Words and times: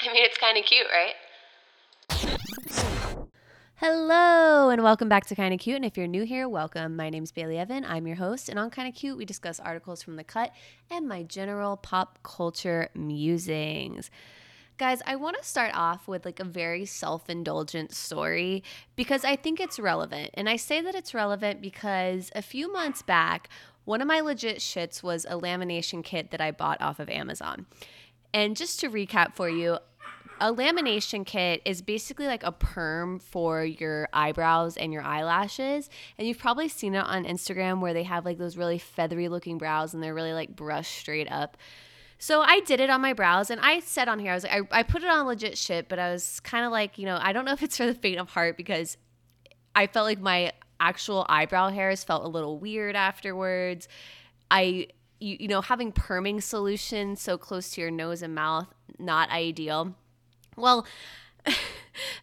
I 0.08 0.12
mean, 0.12 0.24
it's 0.24 0.38
kind 0.38 0.56
of 0.56 0.64
cute, 0.64 0.86
right? 0.90 1.14
Hello, 3.74 4.70
and 4.70 4.82
welcome 4.82 5.08
back 5.08 5.26
to 5.26 5.34
Kinda 5.34 5.58
Cute. 5.58 5.76
And 5.76 5.84
if 5.84 5.96
you're 5.96 6.06
new 6.06 6.24
here, 6.24 6.48
welcome. 6.48 6.96
My 6.96 7.10
name's 7.10 7.32
Bailey 7.32 7.58
Evan. 7.58 7.84
I'm 7.84 8.06
your 8.06 8.16
host. 8.16 8.48
And 8.48 8.58
on 8.58 8.70
Kinda 8.70 8.92
Cute, 8.92 9.16
we 9.18 9.24
discuss 9.24 9.60
articles 9.60 10.02
from 10.02 10.16
the 10.16 10.24
cut 10.24 10.52
and 10.90 11.06
my 11.06 11.22
general 11.22 11.76
pop 11.76 12.18
culture 12.22 12.88
musings. 12.94 14.10
Guys, 14.78 15.02
I 15.06 15.16
want 15.16 15.36
to 15.36 15.44
start 15.44 15.72
off 15.74 16.08
with 16.08 16.24
like 16.24 16.40
a 16.40 16.44
very 16.44 16.86
self 16.86 17.28
indulgent 17.28 17.92
story 17.92 18.62
because 18.96 19.24
I 19.24 19.36
think 19.36 19.60
it's 19.60 19.78
relevant. 19.78 20.30
And 20.34 20.48
I 20.48 20.56
say 20.56 20.80
that 20.80 20.94
it's 20.94 21.12
relevant 21.12 21.60
because 21.60 22.30
a 22.34 22.40
few 22.42 22.72
months 22.72 23.02
back, 23.02 23.50
one 23.84 24.00
of 24.00 24.08
my 24.08 24.20
legit 24.20 24.58
shits 24.58 25.02
was 25.02 25.26
a 25.26 25.38
lamination 25.38 26.02
kit 26.02 26.30
that 26.30 26.40
I 26.40 26.52
bought 26.52 26.80
off 26.80 27.00
of 27.00 27.10
Amazon. 27.10 27.66
And 28.32 28.56
just 28.56 28.80
to 28.80 28.90
recap 28.90 29.34
for 29.34 29.48
you, 29.48 29.78
a 30.40 30.52
lamination 30.52 31.24
kit 31.26 31.60
is 31.64 31.82
basically 31.82 32.26
like 32.26 32.42
a 32.42 32.52
perm 32.52 33.18
for 33.18 33.62
your 33.62 34.08
eyebrows 34.12 34.76
and 34.76 34.92
your 34.92 35.02
eyelashes. 35.02 35.90
And 36.18 36.26
you've 36.26 36.38
probably 36.38 36.68
seen 36.68 36.94
it 36.94 37.04
on 37.04 37.24
Instagram 37.24 37.80
where 37.80 37.92
they 37.92 38.04
have 38.04 38.24
like 38.24 38.38
those 38.38 38.56
really 38.56 38.78
feathery 38.78 39.28
looking 39.28 39.58
brows 39.58 39.92
and 39.92 40.02
they're 40.02 40.14
really 40.14 40.32
like 40.32 40.56
brushed 40.56 40.96
straight 40.96 41.30
up. 41.30 41.58
So 42.18 42.40
I 42.40 42.60
did 42.60 42.80
it 42.80 42.90
on 42.90 43.00
my 43.00 43.12
brows 43.12 43.50
and 43.50 43.60
I 43.60 43.80
said 43.80 44.08
on 44.08 44.18
here, 44.18 44.32
I 44.32 44.34
was 44.34 44.44
like, 44.44 44.52
I, 44.72 44.80
I 44.80 44.82
put 44.82 45.02
it 45.02 45.08
on 45.08 45.26
legit 45.26 45.56
shit, 45.56 45.88
but 45.88 45.98
I 45.98 46.10
was 46.10 46.40
kind 46.40 46.64
of 46.64 46.72
like, 46.72 46.98
you 46.98 47.06
know, 47.06 47.18
I 47.20 47.32
don't 47.32 47.44
know 47.44 47.52
if 47.52 47.62
it's 47.62 47.76
for 47.76 47.86
the 47.86 47.94
faint 47.94 48.18
of 48.18 48.30
heart 48.30 48.56
because 48.56 48.96
I 49.74 49.86
felt 49.86 50.06
like 50.06 50.20
my 50.20 50.52
actual 50.80 51.26
eyebrow 51.28 51.68
hairs 51.68 52.02
felt 52.02 52.24
a 52.24 52.28
little 52.28 52.58
weird 52.58 52.96
afterwards. 52.96 53.88
I, 54.50 54.88
you, 55.18 55.36
you 55.40 55.48
know, 55.48 55.60
having 55.60 55.92
perming 55.92 56.42
solution 56.42 57.16
so 57.16 57.36
close 57.36 57.70
to 57.72 57.82
your 57.82 57.90
nose 57.90 58.22
and 58.22 58.34
mouth, 58.34 58.68
not 58.98 59.30
ideal. 59.30 59.94
Well, 60.56 60.86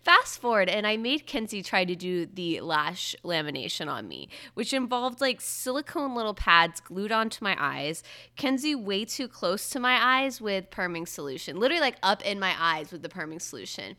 fast 0.04 0.40
forward, 0.40 0.70
and 0.70 0.85
I 0.85 0.98
made 0.98 1.26
Kenzie 1.26 1.63
try 1.63 1.85
to 1.85 1.96
do 1.96 2.26
the 2.26 2.62
lash 2.62 3.15
lamination 3.24 3.88
on 3.88 4.07
me, 4.07 4.29
which 4.54 4.74
involved 4.74 5.21
like 5.21 5.41
silicone 5.41 6.15
little 6.15 6.34
pads 6.34 6.79
glued 6.79 7.12
onto 7.12 7.43
my 7.43 7.55
eyes. 7.60 8.04
Kenzie 8.35 8.76
way 8.76 9.05
too 9.05 9.27
close 9.27 9.70
to 9.70 9.79
my 9.79 10.21
eyes 10.21 10.41
with 10.41 10.70
perming 10.70 11.07
solution, 11.07 11.60
literally 11.60 11.82
like 11.82 11.98
up 12.04 12.24
in 12.26 12.40
my 12.40 12.55
eyes 12.57 12.91
with 12.91 13.02
the 13.02 13.10
perming 13.10 13.41
solution. 13.41 13.96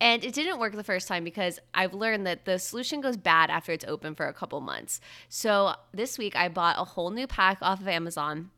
And 0.00 0.24
it 0.24 0.34
didn't 0.34 0.58
work 0.58 0.74
the 0.74 0.82
first 0.82 1.06
time 1.06 1.22
because 1.22 1.60
I've 1.74 1.94
learned 1.94 2.26
that 2.26 2.44
the 2.44 2.58
solution 2.58 3.00
goes 3.00 3.16
bad 3.16 3.50
after 3.50 3.70
it's 3.70 3.84
open 3.86 4.16
for 4.16 4.26
a 4.26 4.32
couple 4.32 4.60
months. 4.60 5.00
So 5.28 5.74
this 5.92 6.18
week 6.18 6.34
I 6.34 6.48
bought 6.48 6.74
a 6.76 6.84
whole 6.84 7.10
new 7.10 7.28
pack 7.28 7.58
off 7.62 7.80
of 7.80 7.86
Amazon 7.86 8.50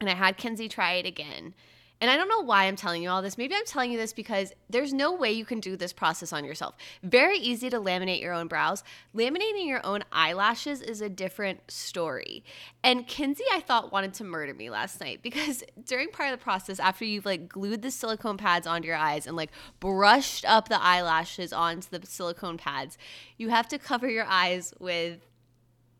and 0.00 0.08
I 0.08 0.14
had 0.14 0.36
Kenzie 0.36 0.68
try 0.68 0.92
it 0.92 1.06
again. 1.06 1.54
And 2.00 2.10
I 2.10 2.16
don't 2.16 2.28
know 2.28 2.42
why 2.42 2.64
I'm 2.64 2.76
telling 2.76 3.02
you 3.02 3.10
all 3.10 3.22
this. 3.22 3.36
Maybe 3.36 3.56
I'm 3.56 3.64
telling 3.64 3.90
you 3.90 3.98
this 3.98 4.12
because 4.12 4.52
there's 4.70 4.92
no 4.92 5.12
way 5.12 5.32
you 5.32 5.44
can 5.44 5.58
do 5.58 5.76
this 5.76 5.92
process 5.92 6.32
on 6.32 6.44
yourself. 6.44 6.76
Very 7.02 7.38
easy 7.38 7.68
to 7.70 7.80
laminate 7.80 8.20
your 8.20 8.32
own 8.32 8.46
brows. 8.46 8.84
Laminating 9.14 9.66
your 9.66 9.84
own 9.84 10.04
eyelashes 10.12 10.80
is 10.80 11.00
a 11.00 11.08
different 11.08 11.68
story. 11.68 12.44
And 12.84 13.06
Kenzie, 13.08 13.44
I 13.52 13.60
thought, 13.60 13.90
wanted 13.90 14.14
to 14.14 14.24
murder 14.24 14.54
me 14.54 14.70
last 14.70 15.00
night 15.00 15.22
because 15.22 15.64
during 15.84 16.08
part 16.10 16.32
of 16.32 16.38
the 16.38 16.42
process, 16.42 16.78
after 16.78 17.04
you've 17.04 17.26
like 17.26 17.48
glued 17.48 17.82
the 17.82 17.90
silicone 17.90 18.36
pads 18.36 18.66
onto 18.66 18.86
your 18.86 18.96
eyes 18.96 19.26
and 19.26 19.36
like 19.36 19.50
brushed 19.80 20.44
up 20.44 20.68
the 20.68 20.80
eyelashes 20.80 21.52
onto 21.52 21.88
the 21.90 22.06
silicone 22.06 22.58
pads, 22.58 22.96
you 23.38 23.48
have 23.48 23.66
to 23.68 23.78
cover 23.78 24.08
your 24.08 24.26
eyes 24.26 24.72
with 24.78 25.18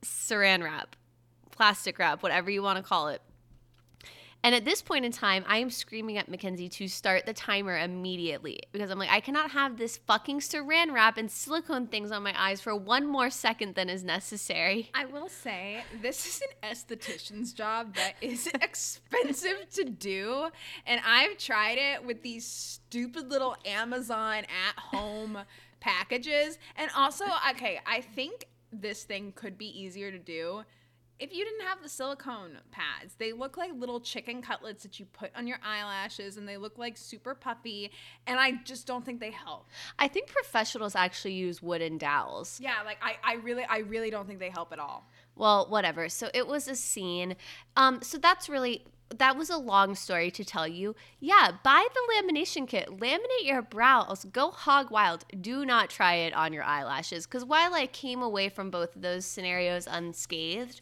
saran 0.03 0.63
wrap, 0.63 0.95
plastic 1.51 1.99
wrap, 1.99 2.23
whatever 2.23 2.51
you 2.51 2.63
want 2.63 2.77
to 2.77 2.85
call 2.85 3.09
it. 3.09 3.21
And 4.45 4.55
at 4.55 4.65
this 4.65 4.83
point 4.83 5.05
in 5.05 5.11
time, 5.11 5.45
I 5.49 5.59
am 5.59 5.69
screaming 5.69 6.17
at 6.17 6.29
Mackenzie 6.29 6.69
to 6.69 6.89
start 6.89 7.27
the 7.27 7.33
timer 7.33 7.77
immediately 7.77 8.61
because 8.71 8.91
I'm 8.91 8.99
like, 8.99 9.11
I 9.11 9.21
cannot 9.21 9.51
have 9.51 9.77
this 9.77 9.97
fucking 9.97 10.41
saran 10.41 10.93
wrap 10.93 11.19
and 11.19 11.31
silicone 11.31 11.89
things 11.89 12.13
on 12.13 12.23
my 12.23 12.33
eyes 12.41 12.61
for 12.61 12.75
one 12.77 13.07
more 13.07 13.31
second 13.31 13.75
than 13.75 13.91
is 13.91 14.05
necessary. 14.05 14.91
I 14.95 15.07
will 15.07 15.29
say, 15.29 15.83
this 16.01 16.27
is 16.27 16.43
an 16.43 16.71
esthetician's 16.71 17.53
job 17.53 17.95
that 17.97 18.15
is 18.21 18.47
expensive 18.55 19.69
to 19.75 19.85
do. 19.85 20.49
And 20.87 21.01
I've 21.05 21.37
tried 21.37 21.79
it 21.79 22.07
with 22.07 22.23
these 22.23 22.47
stupid 22.47 23.31
little 23.31 23.57
Amazon 23.65 24.45
at 24.45 24.79
home 24.79 25.39
packages. 25.81 26.59
And 26.77 26.91
also, 26.97 27.25
okay, 27.51 27.81
I 27.87 28.01
think 28.01 28.47
this 28.73 29.03
thing 29.03 29.33
could 29.35 29.59
be 29.59 29.67
easier 29.67 30.11
to 30.11 30.19
do 30.19 30.63
if 31.19 31.33
you 31.35 31.45
didn't 31.45 31.67
have 31.67 31.83
the 31.83 31.89
silicone 31.89 32.59
pads, 32.71 33.15
they 33.19 33.33
look 33.33 33.57
like 33.57 33.71
little 33.75 34.01
chicken 34.01 34.41
cutlets 34.43 34.83
that 34.83 35.01
you 35.01 35.07
put 35.07 35.31
on 35.37 35.47
your 35.47 35.59
eyelashes 35.65 36.37
and 36.37 36.49
they 36.49 36.57
look 36.57 36.79
like 36.79 36.97
super 36.97 37.35
puffy. 37.35 37.91
And 38.27 38.39
I 38.39 38.53
just 38.65 38.87
don't 38.87 39.05
think 39.05 39.21
they 39.21 39.31
help. 39.31 39.67
I 39.99 40.09
think 40.09 40.29
professionals 40.29 40.95
actually 40.95 41.35
use 41.35 41.63
wooden 41.63 41.99
dowels. 41.99 42.61
Yeah, 42.63 42.83
like 42.85 42.99
I, 43.03 43.17
I 43.25 43.35
really, 43.37 43.65
I 43.65 43.79
really 43.79 44.11
don't 44.11 44.27
think 44.27 44.39
they 44.39 44.51
help 44.51 44.73
at 44.73 44.79
all. 44.79 45.09
Well, 45.35 45.67
whatever. 45.69 46.09
So 46.09 46.31
it 46.35 46.47
was 46.47 46.69
a 46.69 46.77
scene. 46.77 47.37
Um, 47.77 48.01
so 48.03 48.19
that's 48.19 48.49
really 48.49 48.85
that 49.17 49.37
was 49.37 49.51
a 49.51 49.57
long 49.57 49.95
story 49.95 50.31
to 50.33 50.45
tell 50.45 50.69
you. 50.69 50.95
Yeah, 51.21 51.53
buy 51.63 51.87
the 51.93 52.15
lamination 52.15 52.67
kit. 52.67 52.89
Laminate 52.89 53.45
your 53.45 53.63
brows. 53.63 54.27
Go 54.33 54.51
hog 54.51 54.91
wild. 54.91 55.25
Do 55.41 55.65
not 55.65 55.91
try 55.91 56.15
it 56.15 56.35
on 56.35 56.53
your 56.53 56.65
eyelashes. 56.65 57.27
Because 57.27 57.45
while 57.45 57.75
I 57.75 57.87
came 57.87 58.23
away 58.23 58.49
from 58.49 58.71
both 58.71 58.97
of 58.97 59.03
those 59.03 59.25
scenarios 59.25 59.87
unscathed, 59.91 60.81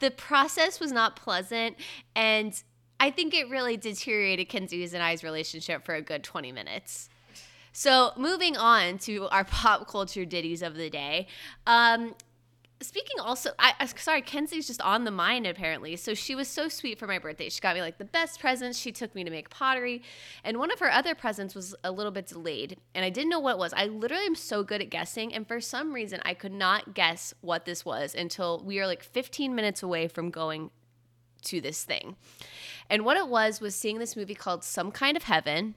the 0.00 0.10
process 0.10 0.80
was 0.80 0.92
not 0.92 1.16
pleasant. 1.16 1.76
And 2.16 2.60
I 2.98 3.10
think 3.10 3.34
it 3.34 3.48
really 3.50 3.76
deteriorated 3.76 4.48
Kenzie's 4.48 4.94
and 4.94 5.02
I's 5.02 5.22
relationship 5.22 5.84
for 5.84 5.94
a 5.94 6.02
good 6.02 6.24
20 6.24 6.52
minutes. 6.52 7.08
So, 7.76 8.12
moving 8.16 8.56
on 8.56 8.98
to 8.98 9.26
our 9.30 9.42
pop 9.42 9.88
culture 9.88 10.24
ditties 10.24 10.62
of 10.62 10.76
the 10.76 10.88
day. 10.88 11.26
Um, 11.66 12.14
speaking 12.84 13.18
also 13.20 13.50
I, 13.58 13.86
sorry 13.96 14.22
kenzie's 14.22 14.66
just 14.66 14.80
on 14.80 15.04
the 15.04 15.10
mind 15.10 15.46
apparently. 15.46 15.96
So 15.96 16.14
she 16.14 16.34
was 16.34 16.48
so 16.48 16.68
sweet 16.68 16.98
for 16.98 17.06
my 17.06 17.18
birthday. 17.18 17.48
She 17.48 17.60
got 17.60 17.74
me 17.74 17.80
like 17.80 17.98
the 17.98 18.04
best 18.04 18.40
presents. 18.40 18.78
She 18.78 18.92
took 18.92 19.14
me 19.14 19.24
to 19.24 19.30
make 19.30 19.50
pottery. 19.50 20.02
And 20.44 20.58
one 20.58 20.70
of 20.70 20.78
her 20.80 20.90
other 20.90 21.14
presents 21.14 21.54
was 21.54 21.74
a 21.84 21.90
little 21.90 22.12
bit 22.12 22.26
delayed 22.26 22.78
and 22.94 23.04
i 23.04 23.10
didn't 23.10 23.30
know 23.30 23.40
what 23.40 23.52
it 23.52 23.58
was. 23.58 23.72
I 23.74 23.86
literally 23.86 24.26
am 24.26 24.34
so 24.34 24.62
good 24.62 24.80
at 24.80 24.90
guessing 24.90 25.34
and 25.34 25.46
for 25.46 25.60
some 25.60 25.92
reason 25.92 26.20
i 26.24 26.34
could 26.34 26.52
not 26.52 26.94
guess 26.94 27.34
what 27.40 27.64
this 27.64 27.84
was 27.84 28.14
until 28.14 28.62
we 28.64 28.78
are 28.80 28.86
like 28.86 29.02
15 29.02 29.54
minutes 29.54 29.82
away 29.82 30.08
from 30.08 30.30
going 30.30 30.70
to 31.44 31.60
this 31.60 31.84
thing. 31.84 32.16
And 32.90 33.04
what 33.04 33.16
it 33.16 33.28
was 33.28 33.60
was 33.60 33.74
seeing 33.74 33.98
this 33.98 34.16
movie 34.16 34.34
called 34.34 34.64
some 34.64 34.90
kind 34.90 35.16
of 35.16 35.24
heaven 35.24 35.74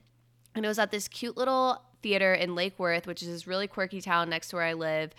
and 0.54 0.64
it 0.64 0.68
was 0.68 0.78
at 0.78 0.90
this 0.90 1.08
cute 1.08 1.36
little 1.36 1.82
theater 2.02 2.32
in 2.34 2.54
lake 2.54 2.78
worth 2.78 3.06
which 3.06 3.22
is 3.22 3.28
this 3.28 3.46
really 3.46 3.66
quirky 3.66 4.00
town 4.00 4.30
next 4.30 4.48
to 4.48 4.56
where 4.56 4.64
i 4.64 4.72
live 4.72 5.12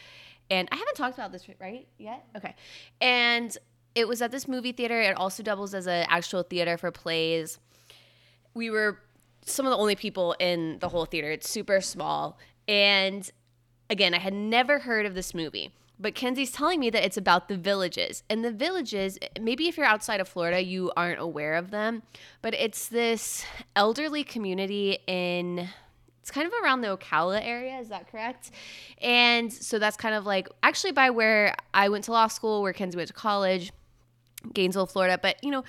and 0.50 0.68
I 0.72 0.76
haven't 0.76 0.96
talked 0.96 1.18
about 1.18 1.32
this 1.32 1.48
right 1.60 1.88
yet. 1.98 2.26
Okay, 2.36 2.56
and 3.02 3.56
it 3.96 4.08
was 4.08 4.22
at 4.22 4.32
this 4.32 4.48
movie 4.48 4.72
theater. 4.72 5.00
It 5.02 5.18
also 5.18 5.44
doubles 5.44 5.74
as 5.74 5.88
an 5.88 6.06
actual 6.10 6.44
theater 6.44 6.78
for 6.78 6.92
plays. 6.92 7.60
We 8.54 8.70
were 8.70 9.00
some 9.46 9.66
of 9.66 9.72
the 9.72 9.78
only 9.78 9.96
people 9.96 10.36
in 10.40 10.80
the 10.80 10.90
whole 10.90 11.06
theater. 11.06 11.32
It's 11.32 11.50
super 11.50 11.82
small, 11.82 12.38
and 12.68 13.30
again, 13.90 14.14
I 14.14 14.20
had 14.20 14.34
never 14.34 14.80
heard 14.80 15.06
of 15.06 15.16
this 15.16 15.34
movie. 15.34 15.72
But 16.02 16.16
Kenzie's 16.16 16.52
telling 16.52 16.80
me 16.80 16.90
that 16.92 17.04
it's 17.04 17.18
about 17.18 17.50
the 17.50 17.58
villages. 17.58 18.24
And 18.30 18.44
the 18.44 18.54
villages, 18.54 19.20
maybe 19.40 19.68
if 19.68 19.76
you're 19.76 19.86
outside 19.86 20.22
of 20.22 20.30
Florida, 20.30 20.64
you 20.64 20.94
aren't 20.96 21.20
aware 21.20 21.56
of 21.56 21.72
them, 21.72 22.04
but 22.42 22.54
it's 22.54 22.88
this 22.88 23.44
elderly 23.76 24.24
community 24.24 25.00
in 25.08 25.68
it's 26.30 26.36
kind 26.36 26.46
of 26.46 26.54
around 26.64 26.82
the 26.82 26.96
Ocala 26.96 27.44
area, 27.44 27.80
is 27.80 27.90
that 27.90 28.12
correct? 28.12 28.52
And 29.02 29.52
so 29.52 29.80
that's 29.80 29.98
kind 29.98 30.14
of 30.14 30.28
like 30.28 30.48
actually 30.62 30.92
by 30.92 31.10
where 31.10 31.56
I 31.74 31.90
went 31.90 32.04
to 32.04 32.12
law 32.12 32.28
school, 32.28 32.62
where 32.62 32.72
Kenzie 32.72 32.98
went 32.98 33.08
to 33.08 33.16
college, 33.16 33.72
Gainesville, 34.54 34.86
Florida, 34.86 35.18
but 35.20 35.44
you 35.44 35.50
know, 35.50 35.64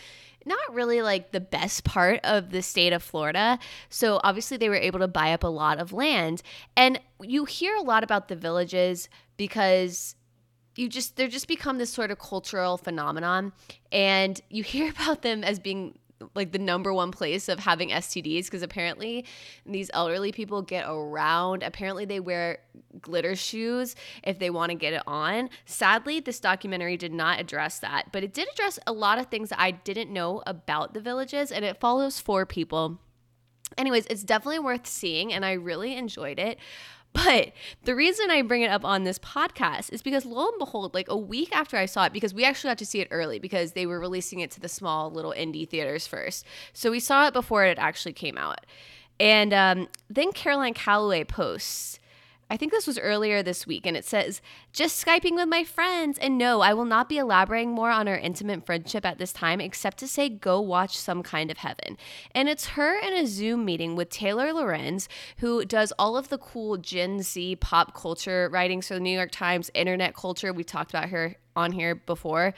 not 0.44 0.58
really 0.74 1.00
like 1.00 1.32
the 1.32 1.40
best 1.40 1.84
part 1.84 2.20
of 2.24 2.50
the 2.50 2.60
state 2.60 2.92
of 2.92 3.02
Florida. 3.02 3.58
So 3.88 4.20
obviously 4.22 4.58
they 4.58 4.68
were 4.68 4.74
able 4.74 4.98
to 4.98 5.08
buy 5.08 5.32
up 5.32 5.44
a 5.44 5.48
lot 5.48 5.78
of 5.78 5.94
land. 5.94 6.42
And 6.76 7.00
you 7.22 7.46
hear 7.46 7.74
a 7.76 7.82
lot 7.82 8.04
about 8.04 8.28
the 8.28 8.36
villages 8.36 9.08
because 9.38 10.14
you 10.76 10.90
just 10.90 11.16
they're 11.16 11.28
just 11.28 11.48
become 11.48 11.78
this 11.78 11.90
sort 11.90 12.10
of 12.10 12.18
cultural 12.18 12.76
phenomenon 12.76 13.54
and 13.90 14.42
you 14.50 14.62
hear 14.74 14.90
about 14.90 15.22
them 15.22 15.42
as 15.42 15.58
being 15.58 15.98
like 16.34 16.52
the 16.52 16.58
number 16.58 16.92
one 16.92 17.10
place 17.10 17.48
of 17.48 17.58
having 17.58 17.90
STDs 17.90 18.44
because 18.44 18.62
apparently 18.62 19.24
these 19.64 19.90
elderly 19.94 20.32
people 20.32 20.62
get 20.62 20.84
around. 20.88 21.62
Apparently 21.62 22.04
they 22.04 22.20
wear 22.20 22.58
glitter 23.00 23.34
shoes 23.34 23.96
if 24.22 24.38
they 24.38 24.50
want 24.50 24.70
to 24.70 24.76
get 24.76 24.92
it 24.92 25.02
on. 25.06 25.50
Sadly, 25.64 26.20
this 26.20 26.40
documentary 26.40 26.96
did 26.96 27.12
not 27.12 27.40
address 27.40 27.78
that, 27.80 28.12
but 28.12 28.24
it 28.24 28.34
did 28.34 28.48
address 28.52 28.78
a 28.86 28.92
lot 28.92 29.18
of 29.18 29.26
things 29.26 29.48
that 29.50 29.60
I 29.60 29.70
didn't 29.70 30.12
know 30.12 30.42
about 30.46 30.94
the 30.94 31.00
villages 31.00 31.50
and 31.50 31.64
it 31.64 31.80
follows 31.80 32.20
four 32.20 32.46
people. 32.46 32.98
Anyways, 33.78 34.06
it's 34.06 34.24
definitely 34.24 34.58
worth 34.58 34.86
seeing 34.86 35.32
and 35.32 35.44
I 35.44 35.52
really 35.52 35.96
enjoyed 35.96 36.38
it. 36.38 36.58
But 37.12 37.52
the 37.84 37.94
reason 37.94 38.30
I 38.30 38.42
bring 38.42 38.62
it 38.62 38.70
up 38.70 38.84
on 38.84 39.04
this 39.04 39.18
podcast 39.18 39.92
is 39.92 40.02
because 40.02 40.24
lo 40.24 40.48
and 40.48 40.58
behold, 40.58 40.94
like 40.94 41.08
a 41.08 41.16
week 41.16 41.54
after 41.54 41.76
I 41.76 41.86
saw 41.86 42.04
it, 42.04 42.12
because 42.12 42.34
we 42.34 42.44
actually 42.44 42.70
got 42.70 42.78
to 42.78 42.86
see 42.86 43.00
it 43.00 43.08
early 43.10 43.38
because 43.38 43.72
they 43.72 43.86
were 43.86 44.00
releasing 44.00 44.40
it 44.40 44.50
to 44.52 44.60
the 44.60 44.68
small 44.68 45.10
little 45.10 45.34
indie 45.36 45.68
theaters 45.68 46.06
first. 46.06 46.44
So 46.72 46.90
we 46.90 47.00
saw 47.00 47.26
it 47.26 47.32
before 47.32 47.64
it 47.64 47.78
actually 47.78 48.12
came 48.12 48.38
out. 48.38 48.66
And 49.18 49.52
um, 49.52 49.88
then 50.08 50.32
Caroline 50.32 50.74
Calloway 50.74 51.24
posts. 51.24 51.99
I 52.52 52.56
think 52.56 52.72
this 52.72 52.88
was 52.88 52.98
earlier 52.98 53.44
this 53.44 53.64
week, 53.64 53.86
and 53.86 53.96
it 53.96 54.04
says, 54.04 54.42
just 54.72 55.04
Skyping 55.04 55.36
with 55.36 55.48
my 55.48 55.62
friends. 55.62 56.18
And 56.18 56.36
no, 56.36 56.60
I 56.60 56.74
will 56.74 56.84
not 56.84 57.08
be 57.08 57.16
elaborating 57.16 57.70
more 57.70 57.90
on 57.90 58.08
our 58.08 58.18
intimate 58.18 58.66
friendship 58.66 59.06
at 59.06 59.18
this 59.18 59.32
time, 59.32 59.60
except 59.60 59.98
to 59.98 60.08
say, 60.08 60.28
go 60.28 60.60
watch 60.60 60.98
Some 60.98 61.22
Kind 61.22 61.52
of 61.52 61.58
Heaven. 61.58 61.96
And 62.34 62.48
it's 62.48 62.70
her 62.70 62.98
in 62.98 63.12
a 63.12 63.26
Zoom 63.26 63.64
meeting 63.64 63.94
with 63.94 64.10
Taylor 64.10 64.52
Lorenz, 64.52 65.08
who 65.38 65.64
does 65.64 65.92
all 65.96 66.16
of 66.16 66.28
the 66.28 66.38
cool 66.38 66.76
Gen 66.76 67.22
Z 67.22 67.56
pop 67.56 67.94
culture 67.94 68.48
writings 68.52 68.88
for 68.88 68.94
the 68.94 69.00
New 69.00 69.16
York 69.16 69.30
Times, 69.30 69.70
internet 69.72 70.14
culture. 70.14 70.52
We 70.52 70.64
talked 70.64 70.90
about 70.90 71.10
her 71.10 71.36
on 71.54 71.70
here 71.70 71.94
before. 71.94 72.52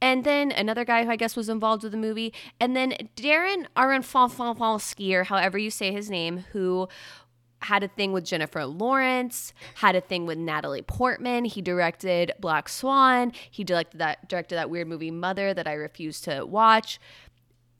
And 0.00 0.24
then 0.24 0.52
another 0.52 0.84
guy 0.84 1.04
who 1.04 1.10
I 1.10 1.16
guess 1.16 1.34
was 1.34 1.48
involved 1.48 1.82
with 1.82 1.92
the 1.92 1.98
movie. 1.98 2.34
And 2.60 2.76
then 2.76 2.92
Darren 3.16 3.66
Aronofsky, 3.76 5.14
or 5.14 5.24
however 5.24 5.56
you 5.56 5.70
say 5.70 5.92
his 5.92 6.10
name, 6.10 6.44
who 6.52 6.88
had 7.64 7.82
a 7.82 7.88
thing 7.88 8.12
with 8.12 8.24
Jennifer 8.24 8.64
Lawrence, 8.64 9.52
had 9.76 9.96
a 9.96 10.00
thing 10.00 10.26
with 10.26 10.38
Natalie 10.38 10.82
Portman. 10.82 11.44
He 11.44 11.62
directed 11.62 12.32
Black 12.38 12.68
Swan. 12.68 13.32
He 13.50 13.64
directed 13.64 13.98
that 13.98 14.28
directed 14.28 14.56
that 14.56 14.70
weird 14.70 14.88
movie 14.88 15.10
Mother 15.10 15.54
that 15.54 15.66
I 15.66 15.74
refused 15.74 16.24
to 16.24 16.44
watch. 16.44 17.00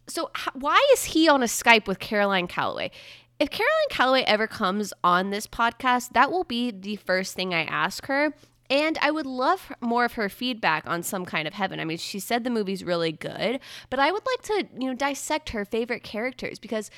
So 0.07 0.31
why 0.53 0.81
is 0.93 1.05
he 1.05 1.29
on 1.29 1.43
a 1.43 1.47
Skype 1.47 1.87
with 1.87 1.99
Caroline 1.99 2.47
Calloway? 2.47 2.91
If 3.39 3.51
Caroline 3.51 3.89
Calloway 3.91 4.23
ever 4.23 4.47
comes 4.47 4.93
on 5.03 5.31
this 5.31 5.47
podcast, 5.47 6.13
that 6.13 6.31
will 6.31 6.45
be 6.45 6.71
the 6.71 6.97
first 6.97 7.35
thing 7.35 7.53
I 7.53 7.65
ask 7.65 8.07
her. 8.07 8.33
And 8.71 8.97
I 9.03 9.11
would 9.11 9.27
love 9.27 9.73
more 9.81 10.05
of 10.05 10.15
her 10.15 10.29
feedback 10.29 10.87
on 10.87 11.03
some 11.03 11.25
kind 11.27 11.47
of 11.47 11.53
heaven. 11.53 11.81
I 11.81 11.85
mean, 11.85 11.99
she 11.99 12.19
said 12.19 12.45
the 12.45 12.51
movie's 12.51 12.83
really 12.83 13.13
good, 13.13 13.61
but 13.91 13.99
I 13.99 14.11
would 14.11 14.23
like 14.25 14.43
to, 14.43 14.69
you 14.81 14.89
know, 14.89 14.95
dissect 14.95 15.51
her 15.51 15.65
favorite 15.65 16.03
characters 16.03 16.59
because 16.59 16.91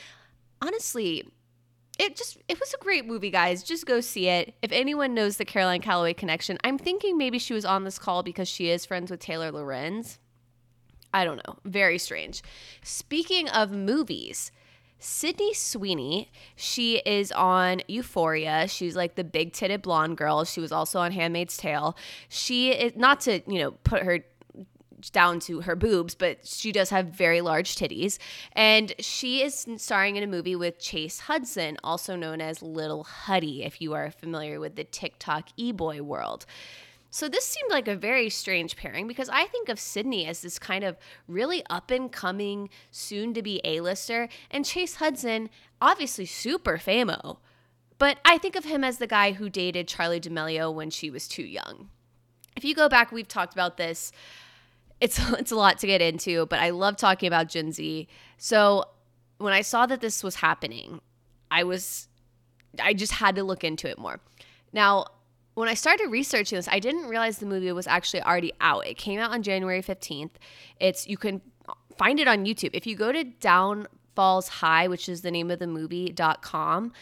honestly, 0.63 1.25
it 1.99 2.17
just 2.17 2.39
it 2.49 2.59
was 2.61 2.75
a 2.75 2.83
great 2.83 3.07
movie, 3.07 3.31
guys. 3.31 3.63
Just 3.63 3.87
go 3.87 4.01
see 4.01 4.29
it. 4.29 4.55
If 4.63 4.73
anyone 4.73 5.15
knows 5.15 5.37
the 5.37 5.45
Caroline 5.45 5.81
Calloway 5.81 6.15
connection, 6.15 6.59
I'm 6.65 6.79
thinking 6.79 7.17
maybe 7.17 7.39
she 7.39 7.55
was 7.55 7.65
on 7.65 7.85
this 7.85 7.99
call 7.99 8.23
because 8.23 8.49
she 8.49 8.71
is 8.71 8.85
friends 8.85 9.11
with 9.11 9.21
Taylor 9.21 9.51
Lorenz. 9.51 10.19
I 11.13 11.25
don't 11.25 11.41
know. 11.47 11.57
Very 11.65 11.99
strange. 11.99 12.43
Speaking 12.83 13.49
of 13.49 13.71
movies, 13.71 14.53
Sydney 14.99 15.55
Sweeney, 15.55 16.31
she 16.57 16.99
is 16.99 17.33
on 17.33 17.81
Euphoria. 17.89 18.67
She's 18.69 18.97
like 18.97 19.15
the 19.15 19.25
big 19.25 19.53
titted 19.53 19.83
blonde 19.83 20.17
girl. 20.17 20.45
She 20.45 20.61
was 20.61 20.73
also 20.73 20.99
on 20.99 21.13
Handmaid's 21.13 21.57
Tale. 21.57 21.97
She 22.29 22.71
is 22.71 22.97
not 22.97 23.21
to, 23.23 23.41
you 23.47 23.59
know, 23.61 23.71
put 23.85 24.03
her 24.03 24.25
down 25.13 25.41
to 25.41 25.63
her 25.63 25.77
boobs, 25.77 26.15
but 26.15 26.47
she 26.47 26.73
does 26.73 26.91
have 26.91 27.07
very 27.07 27.41
large 27.41 27.77
titties. 27.77 28.19
And 28.53 28.95
she 28.99 29.43
is 29.43 29.67
starring 29.77 30.17
in 30.17 30.23
a 30.23 30.27
movie 30.27 30.57
with 30.57 30.79
Chase 30.79 31.21
Hudson, 31.21 31.77
also 31.85 32.17
known 32.17 32.41
as 32.41 32.63
Little 32.63 33.05
Huddy, 33.05 33.65
if 33.65 33.81
you 33.81 33.95
are 33.95 34.11
familiar 34.11 34.61
with 34.61 34.77
the 34.77 34.85
TikTok 34.85 35.49
e 35.57 35.73
boy 35.73 36.03
world. 36.03 36.47
So 37.11 37.29
this 37.29 37.47
seemed 37.47 37.71
like 37.71 37.89
a 37.89 37.97
very 37.97 38.29
strange 38.29 38.77
pairing 38.77 39.07
because 39.07 39.31
I 39.31 39.45
think 39.45 39.69
of 39.69 39.81
Sydney 39.81 40.27
as 40.27 40.43
this 40.43 40.59
kind 40.59 40.85
of 40.85 40.99
really 41.27 41.65
up 41.71 41.91
and 41.91 42.13
coming, 42.13 42.69
soon 42.91 43.33
to 43.35 43.43
be 43.43 43.61
A-lister, 43.65 44.29
and 44.51 44.65
Chase 44.67 44.97
Hudson, 44.97 45.49
obviously 45.81 46.27
super 46.27 46.77
famo. 46.77 47.39
But 47.99 48.19
I 48.25 48.37
think 48.37 48.57
of 48.57 48.65
him 48.65 48.85
as 48.85 48.99
the 48.99 49.07
guy 49.07 49.33
who 49.33 49.49
dated 49.49 49.89
Charlie 49.89 50.21
D'Amelio 50.21 50.71
when 50.71 50.91
she 50.91 51.09
was 51.09 51.27
too 51.27 51.45
young. 51.45 51.89
If 52.55 52.65
you 52.65 52.75
go 52.75 52.89
back, 52.89 53.13
we've 53.13 53.29
talked 53.29 53.55
about 53.55 53.77
this. 53.77 54.13
It's 55.01 55.19
it's 55.39 55.53
a 55.53 55.57
lot 55.57 55.79
to 55.79 55.87
get 55.87 56.01
into, 56.01 56.47
but 56.47 56.59
I 56.59 56.71
love 56.71 56.97
talking 56.97 57.27
about 57.27 57.49
Gen 57.49 57.73
Z. 57.73 58.09
So 58.39 58.85
when 59.39 59.53
I 59.53 59.63
saw 59.63 59.87
that 59.87 60.01
this 60.01 60.23
was 60.23 60.37
happening, 60.37 61.01
I 61.51 61.65
was 61.65 62.09
I 62.83 62.95
just 62.95 63.13
had 63.13 63.37
to 63.37 63.45
look 63.45 63.65
into 63.65 63.89
it 63.89 63.99
more. 63.99 64.21
Now, 64.73 65.07
when 65.55 65.69
I 65.69 65.75
started 65.75 66.09
researching 66.09 66.57
this, 66.57 66.69
I 66.69 66.79
didn't 66.79 67.07
realize 67.07 67.39
the 67.39 67.47
movie 67.47 67.73
was 67.73 67.87
actually 67.87 68.23
already 68.23 68.53
out. 68.61 68.87
It 68.87 68.99
came 68.99 69.19
out 69.19 69.31
on 69.31 69.43
January 69.43 69.83
15th. 69.83 70.33
It's 70.81 71.07
you 71.07 71.17
can 71.17 71.41
find 71.97 72.21
it 72.21 72.29
on 72.29 72.45
YouTube. 72.45 72.71
If 72.75 72.87
you 72.87 72.95
go 72.95 73.11
to 73.11 73.25
Downfalls 73.25 74.49
High, 74.49 74.89
which 74.89 75.09
is 75.09 75.23
the 75.23 75.31
name 75.31 75.51
of 75.51 75.59
the 75.59 75.67
movie.com, 75.67 76.93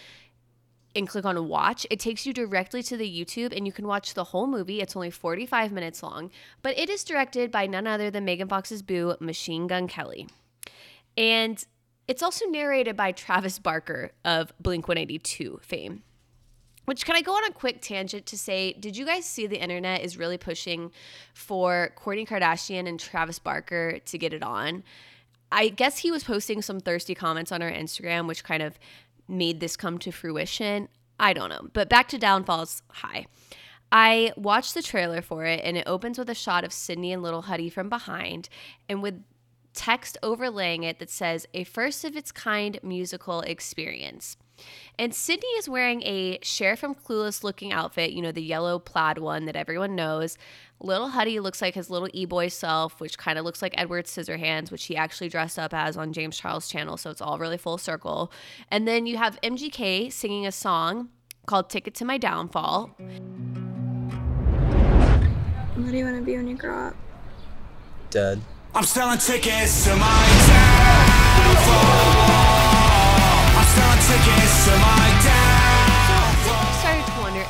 and 0.97 1.09
click 1.09 1.25
on 1.25 1.49
watch, 1.49 1.87
it 1.91 1.99
takes 1.99 2.27
you 2.27 2.33
directly 2.33 2.83
to 2.85 2.97
the 2.97 3.09
YouTube 3.09 3.55
and 3.57 3.67
you 3.67 3.73
can 3.73 3.87
watch 3.87 4.15
the 4.15 4.25
whole 4.25 4.47
movie. 4.47 4.81
It's 4.81 4.97
only 4.97 5.11
45 5.11 5.73
minutes 5.73 6.03
long, 6.03 6.31
but 6.63 6.79
it 6.79 6.89
is 6.89 7.05
directed 7.05 7.51
by 7.51 7.67
none 7.67 7.87
other 7.87 8.11
than 8.11 8.25
Megan 8.25 8.49
Fox's 8.49 8.83
boo, 8.83 9.17
Machine 9.21 9.67
Gun 9.67 9.89
Kelly. 9.89 10.29
And 11.17 11.65
it's 12.07 12.23
also 12.23 12.47
narrated 12.47 12.97
by 12.97 13.13
Travis 13.13 13.59
Barker 13.59 14.13
of 14.25 14.53
Blink 14.61 14.89
182 14.89 15.61
fame. 15.63 16.03
Which 16.85 17.07
can 17.07 17.17
I 17.17 17.23
go 17.23 17.33
on 17.33 17.45
a 17.45 17.51
quick 17.51 17.81
tangent 17.81 18.27
to 18.27 18.37
say, 18.37 18.75
did 18.75 18.95
you 18.95 19.07
guys 19.07 19.25
see 19.25 19.47
the 19.47 19.63
internet 19.63 20.03
is 20.03 20.19
really 20.19 20.37
pushing 20.37 20.93
for 21.33 21.93
Kourtney 21.97 22.29
Kardashian 22.29 22.87
and 22.87 23.01
Travis 23.01 23.39
Barker 23.39 23.99
to 24.05 24.19
get 24.19 24.35
it 24.35 24.43
on? 24.43 24.85
I 25.51 25.69
guess 25.69 25.99
he 25.99 26.11
was 26.11 26.25
posting 26.25 26.61
some 26.61 26.81
thirsty 26.81 27.15
comments 27.15 27.53
on 27.53 27.63
our 27.63 27.71
Instagram, 27.71 28.27
which 28.27 28.45
kind 28.45 28.63
of 28.63 28.79
made 29.29 29.61
this 29.61 29.77
come 29.77 29.99
to 29.99 30.11
fruition. 30.11 30.89
I 31.19 31.33
don't 31.33 31.49
know. 31.49 31.69
But 31.73 31.89
back 31.89 32.09
to 32.09 32.19
Downfalls 32.19 32.83
High. 32.89 33.27
I 33.93 34.33
watched 34.37 34.75
the 34.75 34.83
trailer 34.83 35.23
for 35.23 35.45
it, 35.45 35.61
and 35.63 35.77
it 35.77 35.85
opens 35.87 36.19
with 36.19 36.29
a 36.29 36.35
shot 36.35 36.65
of 36.65 36.73
Sydney 36.73 37.13
and 37.13 37.23
Little 37.23 37.43
Huddy 37.43 37.71
from 37.71 37.89
behind, 37.89 38.49
and 38.89 39.03
with 39.03 39.23
text 39.73 40.19
overlaying 40.23 40.83
it 40.83 40.99
that 40.99 41.11
says, 41.11 41.47
a 41.55 41.65
first 41.65 42.05
of 42.05 42.17
its 42.17 42.33
kind 42.33 42.79
musical 42.83 43.41
experience. 43.43 44.37
And 44.99 45.15
Sydney 45.15 45.49
is 45.59 45.69
wearing 45.69 46.03
a 46.03 46.39
Cher 46.43 46.77
from 46.77 46.95
Clueless 46.95 47.43
looking 47.43 47.73
outfit, 47.73 48.13
you 48.13 48.23
know, 48.23 48.33
the 48.33 48.43
yellow 48.43 48.79
plaid 48.79 49.19
one 49.19 49.47
that 49.47 49.57
everyone 49.57 49.95
knows. 49.95 50.39
Little 50.81 51.09
Huddy 51.09 51.41
looks 51.41 51.63
like 51.63 51.75
his 51.75 51.91
little 51.91 52.09
e 52.13 52.25
boy 52.25 52.49
self, 52.49 53.01
which 53.01 53.19
kind 53.19 53.39
of 53.39 53.45
looks 53.45 53.63
like 53.63 53.75
Edward 53.77 54.07
Scissorhands, 54.07 54.71
which 54.71 54.85
he 54.85 54.97
actually 54.97 55.29
dressed 55.29 55.59
up 55.59 55.73
as 55.75 55.97
on 55.97 56.13
James 56.13 56.37
Charles' 56.37 56.69
channel. 56.69 56.97
So 56.97 57.11
it's 57.11 57.21
all 57.21 57.39
really 57.39 57.59
full 57.59 57.79
circle. 57.79 58.31
And 58.71 58.87
then 58.87 59.07
you 59.07 59.17
have 59.17 59.41
MGK 59.43 60.13
singing 60.13 60.47
a 60.47 60.53
song 60.53 61.09
called 61.47 61.71
Ticket 61.71 61.95
to 61.97 62.05
My 62.05 62.19
Downfall. 62.19 62.91
What 65.77 65.91
do 65.91 65.97
you 65.97 66.05
want 66.05 66.17
to 66.17 66.23
be 66.23 66.37
when 66.37 66.47
you 66.47 66.57
grow 66.57 66.89
up? 66.89 66.97
Dead. 68.11 68.41
I'm 68.75 68.85
selling 68.85 69.19
tickets 69.19 69.85
to 69.85 69.97
my 69.97 70.27
downfall. 71.47 72.24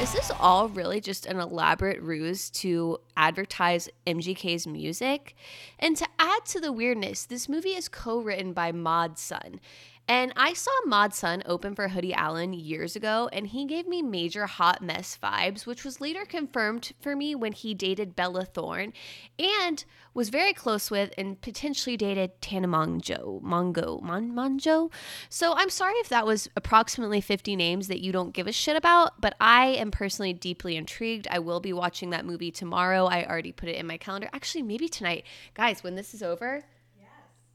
Is 0.04 0.12
this 0.12 0.30
all 0.38 0.68
really 0.68 1.00
just 1.00 1.24
an 1.24 1.40
elaborate 1.40 1.98
ruse 2.02 2.50
to 2.50 2.98
advertise 3.16 3.88
MGK's 4.06 4.66
music? 4.66 5.34
And 5.78 5.96
to 5.96 6.06
add 6.18 6.44
to 6.48 6.60
the 6.60 6.72
weirdness, 6.72 7.24
this 7.24 7.48
movie 7.48 7.70
is 7.70 7.88
co 7.88 8.20
written 8.20 8.52
by 8.52 8.70
Mod 8.70 9.18
Sun. 9.18 9.60
And 10.06 10.34
I 10.36 10.52
saw 10.52 10.70
Mod 10.84 11.14
Sun 11.14 11.42
open 11.46 11.74
for 11.74 11.88
Hoodie 11.88 12.12
Allen 12.12 12.52
years 12.52 12.94
ago, 12.94 13.30
and 13.32 13.46
he 13.46 13.64
gave 13.64 13.86
me 13.86 14.02
major 14.02 14.46
hot 14.46 14.82
mess 14.82 15.18
vibes, 15.22 15.64
which 15.64 15.82
was 15.82 16.00
later 16.00 16.26
confirmed 16.26 16.92
for 17.00 17.16
me 17.16 17.34
when 17.34 17.52
he 17.52 17.72
dated 17.72 18.14
Bella 18.14 18.44
Thorne 18.44 18.92
and 19.38 19.84
was 20.12 20.28
very 20.28 20.52
close 20.52 20.90
with 20.90 21.10
and 21.16 21.40
potentially 21.40 21.96
dated 21.96 22.40
Tana 22.42 22.68
Monjo. 22.68 23.42
Mongo. 23.42 24.02
Mon- 24.02 24.32
Monjo? 24.32 24.92
So 25.30 25.54
I'm 25.54 25.70
sorry 25.70 25.94
if 25.94 26.10
that 26.10 26.26
was 26.26 26.50
approximately 26.54 27.22
50 27.22 27.56
names 27.56 27.88
that 27.88 28.00
you 28.00 28.12
don't 28.12 28.34
give 28.34 28.46
a 28.46 28.52
shit 28.52 28.76
about, 28.76 29.20
but 29.22 29.34
I 29.40 29.68
am 29.68 29.90
personally 29.90 30.34
deeply 30.34 30.76
intrigued. 30.76 31.26
I 31.30 31.38
will 31.38 31.60
be 31.60 31.72
watching 31.72 32.10
that 32.10 32.26
movie 32.26 32.50
tomorrow. 32.50 33.06
I 33.06 33.24
already 33.24 33.52
put 33.52 33.70
it 33.70 33.76
in 33.76 33.86
my 33.86 33.96
calendar. 33.96 34.28
Actually, 34.34 34.62
maybe 34.62 34.86
tonight. 34.86 35.24
Guys, 35.54 35.82
when 35.82 35.94
this 35.94 36.12
is 36.12 36.22
over, 36.22 36.64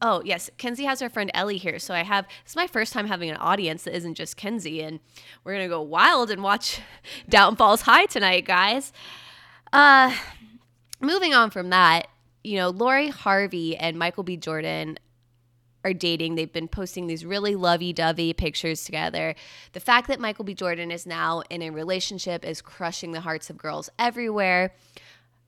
Oh, 0.02 0.22
yes. 0.24 0.50
Kenzie 0.58 0.86
has 0.86 1.02
her 1.02 1.10
friend 1.10 1.30
Ellie 1.34 1.58
here. 1.58 1.78
So 1.78 1.94
I 1.94 2.04
have, 2.04 2.26
it's 2.46 2.56
my 2.56 2.68
first 2.68 2.94
time 2.94 3.08
having 3.08 3.30
an 3.30 3.38
audience 3.38 3.84
that 3.84 3.96
isn't 3.96 4.16
just 4.16 4.38
Kenzie. 4.38 4.82
And 4.82 5.00
we're 5.44 5.54
going 5.54 5.66
to 5.66 5.70
go 5.70 5.82
wild 5.82 6.32
and 6.32 6.42
watch 6.42 6.80
Downfalls 7.30 7.82
High 7.82 8.06
tonight, 8.06 8.46
guys. 8.46 8.94
Uh, 9.74 10.16
moving 11.02 11.34
on 11.34 11.50
from 11.50 11.70
that, 11.70 12.08
you 12.44 12.56
know, 12.56 12.70
Lori 12.70 13.10
Harvey 13.10 13.76
and 13.76 14.00
Michael 14.00 14.24
B. 14.24 14.38
Jordan 14.38 14.98
are 15.84 15.94
dating. 15.94 16.36
They've 16.36 16.52
been 16.52 16.68
posting 16.68 17.08
these 17.08 17.26
really 17.26 17.56
lovey 17.56 17.94
dovey 17.94 18.34
pictures 18.34 18.84
together. 18.84 19.36
The 19.74 19.80
fact 19.80 20.08
that 20.08 20.20
Michael 20.20 20.46
B. 20.46 20.54
Jordan 20.54 20.92
is 20.92 21.06
now 21.06 21.44
in 21.50 21.62
a 21.62 21.70
relationship 21.70 22.46
is 22.46 22.62
crushing 22.62 23.12
the 23.12 23.22
hearts 23.22 23.50
of 23.50 23.58
girls 23.58 23.90
everywhere. 23.98 24.74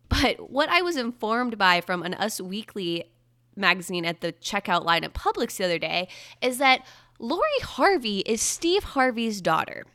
But 0.09 0.49
what 0.51 0.69
I 0.69 0.81
was 0.81 0.97
informed 0.97 1.57
by 1.57 1.81
from 1.81 2.03
an 2.03 2.13
Us 2.15 2.41
Weekly 2.41 3.10
magazine 3.55 4.05
at 4.05 4.21
the 4.21 4.33
checkout 4.33 4.83
line 4.83 5.03
at 5.03 5.13
Publix 5.13 5.57
the 5.57 5.65
other 5.65 5.79
day 5.79 6.07
is 6.41 6.57
that 6.57 6.85
Lori 7.19 7.59
Harvey 7.61 8.19
is 8.19 8.41
Steve 8.41 8.83
Harvey's 8.83 9.41
daughter. 9.41 9.85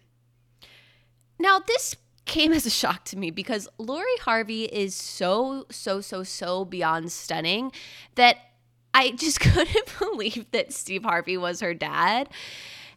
Now, 1.38 1.58
this 1.58 1.96
came 2.24 2.52
as 2.52 2.66
a 2.66 2.70
shock 2.70 3.04
to 3.06 3.18
me 3.18 3.30
because 3.30 3.68
Lori 3.78 4.16
Harvey 4.20 4.64
is 4.64 4.94
so, 4.94 5.66
so, 5.70 6.00
so, 6.00 6.22
so 6.22 6.64
beyond 6.64 7.12
stunning 7.12 7.72
that 8.14 8.38
I 8.92 9.10
just 9.10 9.40
couldn't 9.40 9.98
believe 9.98 10.50
that 10.52 10.72
Steve 10.72 11.04
Harvey 11.04 11.36
was 11.36 11.60
her 11.60 11.74
dad. 11.74 12.28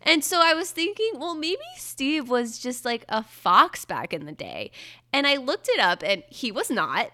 And 0.02 0.24
so 0.24 0.40
I 0.42 0.54
was 0.54 0.72
thinking, 0.72 1.12
well, 1.16 1.36
maybe 1.36 1.62
Steve 1.76 2.30
was 2.30 2.58
just 2.58 2.86
like 2.86 3.04
a 3.10 3.22
fox 3.24 3.86
back 3.86 4.14
in 4.14 4.26
the 4.26 4.32
day. 4.32 4.72
And 5.12 5.28
I 5.28 5.36
looked 5.36 5.68
it 5.70 5.80
up 5.80 6.04
and 6.04 6.24
he 6.30 6.52
was 6.52 6.70
not. 6.70 7.12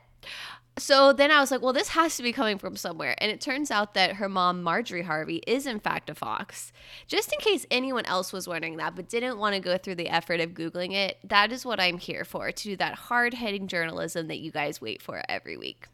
So 0.78 1.14
then 1.14 1.32
I 1.32 1.40
was 1.40 1.52
like, 1.52 1.62
well, 1.62 1.72
this 1.72 1.90
has 1.90 2.18
to 2.18 2.24
be 2.24 2.34
coming 2.34 2.58
from 2.58 2.76
somewhere. 2.76 3.16
And 3.20 3.32
it 3.32 3.40
turns 3.40 3.72
out 3.72 3.94
that 3.94 4.18
her 4.18 4.28
mom, 4.28 4.62
Marjorie 4.62 5.04
Harvey, 5.04 5.42
is 5.48 5.66
in 5.66 5.80
fact 5.80 6.10
a 6.10 6.16
fox. 6.16 6.74
Just 7.08 7.32
in 7.32 7.40
case 7.40 7.66
anyone 7.72 8.06
else 8.06 8.34
was 8.34 8.46
wondering 8.46 8.76
that 8.78 8.94
but 8.94 9.08
didn't 9.08 9.38
want 9.38 9.56
to 9.56 9.62
go 9.62 9.78
through 9.78 9.96
the 9.96 10.10
effort 10.10 10.42
of 10.42 10.52
Googling 10.52 10.92
it, 10.92 11.18
that 11.24 11.54
is 11.54 11.66
what 11.66 11.80
I'm 11.80 11.98
here 11.98 12.26
for 12.26 12.52
to 12.52 12.64
do 12.64 12.76
that 12.76 12.96
hard 12.96 13.36
hitting 13.36 13.68
journalism 13.68 14.28
that 14.28 14.40
you 14.40 14.52
guys 14.52 14.82
wait 14.82 15.02
for 15.02 15.24
every 15.30 15.56
week. 15.56 15.88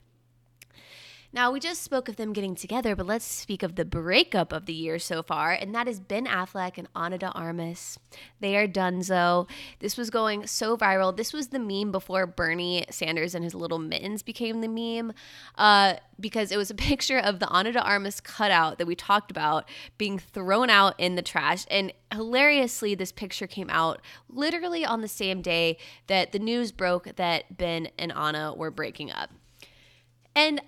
Now, 1.34 1.50
we 1.50 1.62
just 1.62 1.82
spoke 1.82 2.10
of 2.10 2.18
them 2.18 2.34
getting 2.34 2.56
together, 2.56 2.94
but 2.94 3.06
let's 3.06 3.24
speak 3.24 3.64
of 3.64 3.76
the 3.76 3.86
breakup 3.86 4.52
of 4.52 4.66
the 4.66 4.74
year 4.74 5.00
so 5.00 5.24
far, 5.24 5.54
and 5.54 5.74
that 5.74 5.88
is 5.88 6.02
Ben 6.02 6.26
Affleck 6.26 6.78
and 6.78 6.90
Ana 6.94 7.18
de 7.18 7.32
Armas. 7.32 7.98
They 8.42 8.58
are 8.58 8.68
donezo. 8.68 9.48
This 9.80 9.96
was 9.96 10.10
going 10.10 10.46
so 10.46 10.76
viral. 10.76 11.16
This 11.16 11.32
was 11.32 11.48
the 11.48 11.60
meme 11.60 11.90
before 11.90 12.28
Bernie 12.28 12.84
Sanders 12.90 13.34
and 13.34 13.46
his 13.46 13.56
little 13.56 13.80
mittens 13.80 14.24
became 14.24 14.60
the 14.60 14.68
meme, 14.68 15.14
uh, 15.58 15.96
because 16.20 16.52
it 16.52 16.58
was 16.58 16.70
a 16.70 16.76
picture 16.92 17.20
of 17.20 17.40
the 17.40 17.48
Ana 17.48 17.72
de 17.72 17.82
Armas 17.82 18.20
cutout 18.20 18.78
that 18.78 18.86
we 18.86 18.96
talked 18.96 19.32
about 19.32 19.70
being 19.98 20.20
thrown 20.20 20.70
out 20.70 20.96
in 20.98 21.16
the 21.16 21.22
trash. 21.22 21.66
And 21.72 21.94
hilariously, 22.14 22.94
this 22.94 23.14
picture 23.14 23.48
came 23.48 23.70
out 23.70 24.02
literally 24.28 24.84
on 24.84 25.00
the 25.00 25.08
same 25.08 25.42
day 25.42 25.78
that 26.08 26.34
the 26.34 26.40
news 26.40 26.74
broke 26.74 27.16
that 27.16 27.58
Ben 27.58 27.88
and 27.98 28.12
Anna 28.12 28.54
were 28.54 28.70
breaking 28.70 29.12
up. 29.12 29.30
And 30.36 30.62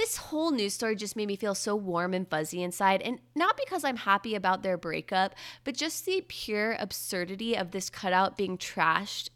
this 0.00 0.16
whole 0.16 0.50
news 0.50 0.72
story 0.72 0.96
just 0.96 1.14
made 1.14 1.28
me 1.28 1.36
feel 1.36 1.54
so 1.54 1.76
warm 1.76 2.14
and 2.14 2.26
fuzzy 2.26 2.62
inside. 2.62 3.02
And 3.02 3.18
not 3.34 3.58
because 3.58 3.84
I'm 3.84 3.98
happy 3.98 4.34
about 4.34 4.62
their 4.62 4.78
breakup, 4.78 5.34
but 5.62 5.76
just 5.76 6.06
the 6.06 6.24
pure 6.26 6.74
absurdity 6.78 7.54
of 7.54 7.70
this 7.70 7.90
cutout 7.90 8.34
being 8.34 8.56
trashed 8.56 9.28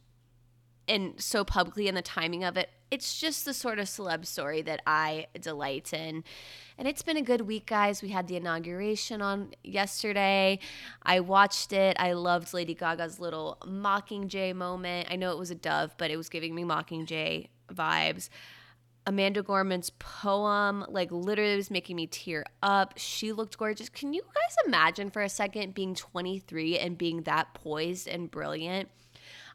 and 0.89 1.21
so 1.21 1.45
publicly 1.45 1.87
and 1.87 1.95
the 1.95 2.03
timing 2.03 2.45
of 2.45 2.57
it. 2.57 2.71
It's 2.91 3.21
just 3.21 3.45
the 3.45 3.53
sort 3.53 3.79
of 3.79 3.89
celeb 3.89 4.25
story 4.25 4.63
that 4.63 4.81
I 4.87 5.27
delight 5.39 5.93
in. 5.93 6.25
And 6.79 6.89
it's 6.89 7.03
been 7.03 7.19
a 7.19 7.23
good 7.23 7.43
week, 7.43 7.67
guys. 7.67 8.01
We 8.01 8.09
had 8.09 8.27
the 8.27 8.37
inauguration 8.37 9.21
on 9.21 9.53
yesterday. 9.63 10.61
I 11.03 11.21
watched 11.21 11.75
it. 11.75 11.95
I 12.01 12.15
loved 12.15 12.55
Lady 12.55 12.75
Gaga's 12.75 13.21
little 13.21 13.59
Mockingjay 13.67 14.55
moment. 14.55 15.09
I 15.11 15.17
know 15.17 15.31
it 15.31 15.39
was 15.39 15.51
a 15.51 15.55
dove, 15.55 15.95
but 15.99 16.11
it 16.11 16.17
was 16.17 16.31
giving 16.31 16.55
me 16.55 16.65
Mockingjay 16.65 17.49
vibes. 17.71 18.31
Amanda 19.07 19.43
Gorman's 19.43 19.91
poem, 19.99 20.85
like 20.89 21.13
literally 21.13 21.57
was 21.57 21.71
making 21.71 21.97
me 21.97 22.07
tear 22.07 22.45
up. 22.63 22.95
She 22.97 23.33
looked 23.33 23.59
gorgeous. 23.59 23.89
Can 23.89 24.13
you 24.15 24.23
guys 24.23 24.57
imagine 24.67 25.11
for 25.11 25.23
a 25.23 25.29
second 25.29 25.75
being 25.75 25.95
23 25.95 26.79
and 26.79 26.97
being 26.97 27.23
that 27.23 27.55
poised 27.55 28.09
and 28.09 28.31
brilliant? 28.31 28.89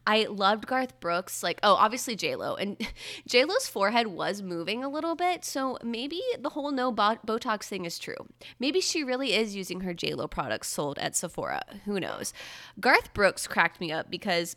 I 0.08 0.24
loved 0.24 0.66
Garth 0.66 1.00
Brooks. 1.00 1.44
Like, 1.44 1.60
oh, 1.62 1.74
obviously 1.74 2.16
J 2.16 2.36
Lo, 2.36 2.56
and 2.56 2.78
J 3.28 3.46
Lo's 3.46 3.68
forehead 3.68 4.08
was 4.08 4.42
moving 4.42 4.84
a 4.84 4.90
little 4.90 5.16
bit, 5.16 5.46
so 5.46 5.78
maybe 5.84 6.22
the 6.40 6.50
whole 6.50 6.72
no 6.72 6.92
Botox 6.92 7.66
thing 7.66 7.86
is 7.86 8.00
true. 8.00 8.28
Maybe 8.60 8.82
she 8.82 9.04
really 9.04 9.34
is 9.34 9.56
using 9.56 9.82
her 9.82 9.94
J 9.94 10.14
Lo 10.14 10.28
products 10.28 10.70
sold 10.70 10.98
at 11.00 11.16
Sephora. 11.16 11.62
Who 11.86 12.00
knows? 12.00 12.34
Garth 12.80 13.14
Brooks 13.14 13.48
cracked 13.48 13.80
me 13.80 13.92
up 13.92 14.10
because 14.10 14.56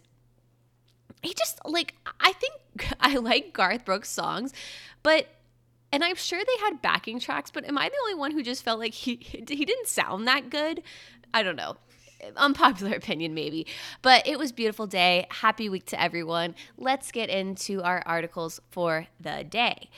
he 1.23 1.35
just 1.35 1.61
like 1.65 1.95
I 2.21 2.33
think 2.33 2.89
I 3.01 3.17
like 3.17 3.53
Garth 3.53 3.85
Brooks 3.85 4.11
songs, 4.11 4.53
but 5.03 5.29
and 5.93 6.03
I'm 6.03 6.17
sure 6.17 6.41
they 6.41 6.65
had 6.65 6.81
backing 6.81 7.21
tracks, 7.21 7.51
but 7.51 7.67
am 7.67 7.77
I 7.77 7.89
the 7.89 7.97
only 8.05 8.15
one 8.15 8.31
who 8.31 8.43
just 8.43 8.63
felt 8.65 8.79
like 8.79 8.95
he 8.95 9.17
he 9.21 9.65
didn't 9.65 9.89
sound 9.89 10.27
that 10.27 10.51
good? 10.51 10.83
I 11.35 11.43
don't 11.43 11.57
know. 11.57 11.77
Unpopular 12.37 12.95
opinion, 12.97 13.35
maybe. 13.35 13.67
But 14.01 14.27
it 14.27 14.39
was 14.39 14.53
beautiful 14.53 14.87
day. 14.87 15.27
Happy 15.31 15.69
week 15.69 15.87
to 15.87 16.01
everyone. 16.01 16.55
Let's 16.77 17.11
get 17.11 17.29
into 17.31 17.83
our 17.83 18.03
articles 18.07 18.61
for 18.71 19.07
the 19.21 19.45
day. 19.49 19.91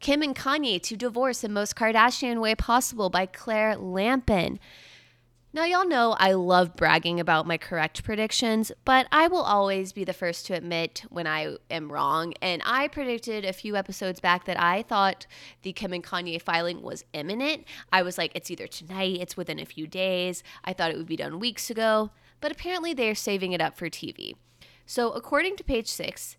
Kim 0.00 0.22
and 0.22 0.36
Kanye 0.36 0.82
to 0.82 0.96
divorce 0.96 1.40
the 1.40 1.48
most 1.48 1.74
Kardashian 1.74 2.40
way 2.40 2.54
possible 2.54 3.10
by 3.10 3.26
Claire 3.26 3.76
Lampen. 3.76 4.58
Now, 5.56 5.64
y'all 5.64 5.88
know 5.88 6.14
I 6.18 6.32
love 6.32 6.76
bragging 6.76 7.18
about 7.18 7.46
my 7.46 7.56
correct 7.56 8.04
predictions, 8.04 8.72
but 8.84 9.06
I 9.10 9.28
will 9.28 9.40
always 9.40 9.90
be 9.90 10.04
the 10.04 10.12
first 10.12 10.44
to 10.46 10.52
admit 10.52 11.04
when 11.08 11.26
I 11.26 11.56
am 11.70 11.90
wrong. 11.90 12.34
And 12.42 12.60
I 12.66 12.88
predicted 12.88 13.46
a 13.46 13.54
few 13.54 13.74
episodes 13.74 14.20
back 14.20 14.44
that 14.44 14.60
I 14.60 14.82
thought 14.82 15.26
the 15.62 15.72
Kim 15.72 15.94
and 15.94 16.04
Kanye 16.04 16.42
filing 16.42 16.82
was 16.82 17.06
imminent. 17.14 17.64
I 17.90 18.02
was 18.02 18.18
like, 18.18 18.32
it's 18.34 18.50
either 18.50 18.66
tonight, 18.66 19.16
it's 19.18 19.38
within 19.38 19.58
a 19.58 19.64
few 19.64 19.86
days. 19.86 20.42
I 20.62 20.74
thought 20.74 20.90
it 20.90 20.98
would 20.98 21.06
be 21.06 21.16
done 21.16 21.38
weeks 21.38 21.70
ago, 21.70 22.10
but 22.42 22.52
apparently 22.52 22.92
they're 22.92 23.14
saving 23.14 23.52
it 23.52 23.62
up 23.62 23.78
for 23.78 23.88
TV. 23.88 24.34
So, 24.84 25.10
according 25.12 25.56
to 25.56 25.64
page 25.64 25.88
six, 25.88 26.36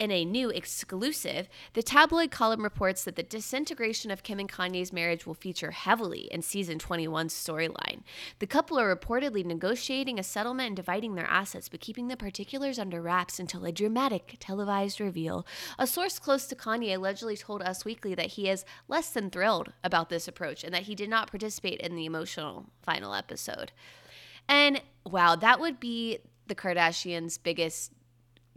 in 0.00 0.10
a 0.10 0.24
new 0.24 0.48
exclusive, 0.48 1.46
the 1.74 1.82
tabloid 1.82 2.30
column 2.30 2.64
reports 2.64 3.04
that 3.04 3.16
the 3.16 3.22
disintegration 3.22 4.10
of 4.10 4.22
Kim 4.22 4.38
and 4.38 4.50
Kanye's 4.50 4.94
marriage 4.94 5.26
will 5.26 5.34
feature 5.34 5.72
heavily 5.72 6.26
in 6.32 6.40
season 6.40 6.78
21's 6.78 7.34
storyline. 7.34 8.00
The 8.38 8.46
couple 8.46 8.80
are 8.80 8.96
reportedly 8.96 9.44
negotiating 9.44 10.18
a 10.18 10.22
settlement 10.22 10.68
and 10.68 10.76
dividing 10.76 11.14
their 11.14 11.26
assets, 11.26 11.68
but 11.68 11.80
keeping 11.80 12.08
the 12.08 12.16
particulars 12.16 12.78
under 12.78 13.02
wraps 13.02 13.38
until 13.38 13.66
a 13.66 13.72
dramatic 13.72 14.36
televised 14.40 15.00
reveal. 15.00 15.46
A 15.78 15.86
source 15.86 16.18
close 16.18 16.46
to 16.46 16.56
Kanye 16.56 16.96
allegedly 16.96 17.36
told 17.36 17.60
Us 17.60 17.84
Weekly 17.84 18.14
that 18.14 18.32
he 18.32 18.48
is 18.48 18.64
less 18.88 19.10
than 19.10 19.28
thrilled 19.28 19.74
about 19.84 20.08
this 20.08 20.26
approach 20.26 20.64
and 20.64 20.72
that 20.72 20.84
he 20.84 20.94
did 20.94 21.10
not 21.10 21.30
participate 21.30 21.78
in 21.78 21.94
the 21.94 22.06
emotional 22.06 22.70
final 22.82 23.14
episode. 23.14 23.70
And 24.48 24.80
wow, 25.04 25.36
that 25.36 25.60
would 25.60 25.78
be 25.78 26.20
the 26.46 26.54
Kardashians' 26.54 27.38
biggest 27.40 27.92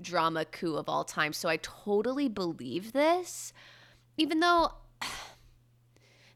drama 0.04 0.46
coup 0.46 0.76
of 0.76 0.88
all 0.88 1.04
time. 1.04 1.34
So 1.34 1.50
I 1.50 1.58
totally 1.58 2.30
believe 2.30 2.94
this, 2.94 3.54
even 4.18 4.40
though. 4.40 4.74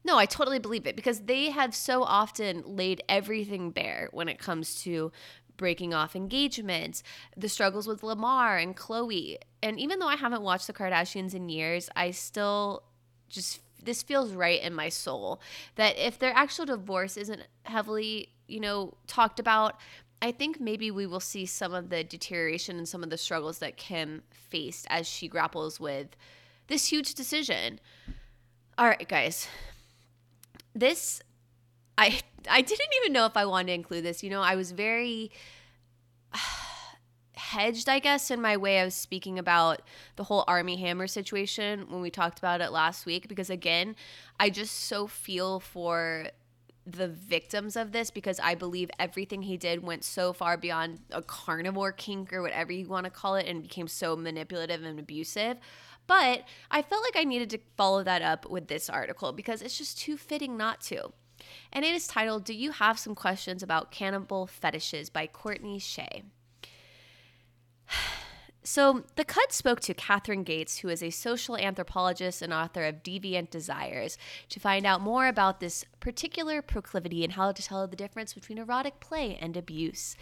No, 0.04 0.16
I 0.16 0.24
totally 0.24 0.60
believe 0.60 0.86
it 0.86 0.96
because 0.96 1.22
they 1.22 1.50
have 1.50 1.74
so 1.74 2.02
often 2.02 2.62
laid 2.64 3.02
everything 3.10 3.72
bare 3.72 4.08
when 4.10 4.26
it 4.26 4.38
comes 4.38 4.80
to 4.82 5.12
breaking 5.58 5.92
off 5.92 6.16
engagements, 6.16 7.02
the 7.36 7.48
struggles 7.48 7.86
with 7.86 8.02
Lamar 8.02 8.56
and 8.56 8.74
Khloe. 8.74 9.36
And 9.62 9.78
even 9.78 9.98
though 9.98 10.08
I 10.08 10.16
haven't 10.16 10.40
watched 10.40 10.66
the 10.66 10.72
Kardashians 10.72 11.34
in 11.34 11.50
years, 11.50 11.90
I 11.94 12.12
still 12.12 12.84
just 13.28 13.60
this 13.82 14.02
feels 14.02 14.32
right 14.32 14.62
in 14.62 14.74
my 14.74 14.88
soul 14.88 15.40
that 15.76 15.96
if 15.98 16.18
their 16.18 16.32
actual 16.34 16.66
divorce 16.66 17.16
isn't 17.16 17.42
heavily, 17.64 18.30
you 18.46 18.60
know, 18.60 18.94
talked 19.06 19.38
about, 19.38 19.76
I 20.20 20.32
think 20.32 20.60
maybe 20.60 20.90
we 20.90 21.06
will 21.06 21.20
see 21.20 21.46
some 21.46 21.72
of 21.72 21.90
the 21.90 22.02
deterioration 22.02 22.76
and 22.76 22.88
some 22.88 23.04
of 23.04 23.10
the 23.10 23.18
struggles 23.18 23.58
that 23.58 23.76
Kim 23.76 24.22
faced 24.32 24.86
as 24.90 25.06
she 25.06 25.28
grapples 25.28 25.78
with 25.78 26.08
this 26.66 26.86
huge 26.86 27.14
decision. 27.14 27.78
All 28.76 28.86
right, 28.86 29.08
guys. 29.08 29.48
This 30.74 31.22
I 31.96 32.20
I 32.48 32.62
didn't 32.62 32.94
even 33.02 33.12
know 33.12 33.26
if 33.26 33.36
I 33.36 33.44
wanted 33.44 33.68
to 33.68 33.72
include 33.74 34.04
this. 34.04 34.22
You 34.22 34.30
know, 34.30 34.42
I 34.42 34.54
was 34.54 34.72
very 34.72 35.30
hedged, 37.34 37.88
I 37.88 37.98
guess, 37.98 38.30
in 38.30 38.40
my 38.40 38.56
way 38.56 38.80
of 38.80 38.92
speaking 38.92 39.38
about 39.38 39.82
the 40.16 40.24
whole 40.24 40.44
Armie 40.46 40.76
Hammer 40.76 41.06
situation 41.06 41.86
when 41.88 42.00
we 42.00 42.10
talked 42.10 42.38
about 42.38 42.60
it 42.60 42.70
last 42.70 43.06
week 43.06 43.28
because 43.28 43.50
again, 43.50 43.96
I 44.38 44.50
just 44.50 44.74
so 44.74 45.06
feel 45.06 45.60
for 45.60 46.28
the 46.92 47.08
victims 47.08 47.76
of 47.76 47.92
this 47.92 48.10
because 48.10 48.40
I 48.40 48.54
believe 48.54 48.90
everything 48.98 49.42
he 49.42 49.56
did 49.56 49.82
went 49.82 50.04
so 50.04 50.32
far 50.32 50.56
beyond 50.56 51.00
a 51.10 51.22
carnivore 51.22 51.92
kink 51.92 52.32
or 52.32 52.42
whatever 52.42 52.72
you 52.72 52.86
want 52.88 53.04
to 53.04 53.10
call 53.10 53.36
it 53.36 53.46
and 53.46 53.62
became 53.62 53.88
so 53.88 54.16
manipulative 54.16 54.82
and 54.82 54.98
abusive. 54.98 55.58
But 56.06 56.44
I 56.70 56.82
felt 56.82 57.02
like 57.02 57.16
I 57.16 57.24
needed 57.24 57.50
to 57.50 57.58
follow 57.76 58.02
that 58.02 58.22
up 58.22 58.48
with 58.48 58.68
this 58.68 58.88
article 58.88 59.32
because 59.32 59.60
it's 59.60 59.76
just 59.76 59.98
too 59.98 60.16
fitting 60.16 60.56
not 60.56 60.80
to. 60.82 61.12
And 61.72 61.84
it 61.84 61.94
is 61.94 62.06
titled 62.06 62.44
Do 62.44 62.54
You 62.54 62.72
Have 62.72 62.98
Some 62.98 63.14
Questions 63.14 63.62
About 63.62 63.90
Cannibal 63.90 64.46
Fetishes 64.46 65.10
by 65.10 65.26
Courtney 65.26 65.78
Shea. 65.78 66.22
So, 68.70 69.04
the 69.16 69.24
cut 69.24 69.50
spoke 69.50 69.80
to 69.80 69.94
Katharine 69.94 70.42
Gates, 70.42 70.76
who 70.76 70.90
is 70.90 71.02
a 71.02 71.08
social 71.08 71.56
anthropologist 71.56 72.42
and 72.42 72.52
author 72.52 72.84
of 72.84 73.02
Deviant 73.02 73.48
Desires, 73.48 74.18
to 74.50 74.60
find 74.60 74.84
out 74.84 75.00
more 75.00 75.26
about 75.26 75.58
this 75.58 75.86
particular 76.00 76.60
proclivity 76.60 77.24
and 77.24 77.32
how 77.32 77.50
to 77.50 77.62
tell 77.62 77.88
the 77.88 77.96
difference 77.96 78.34
between 78.34 78.58
erotic 78.58 79.00
play 79.00 79.38
and 79.40 79.56
abuse. 79.56 80.16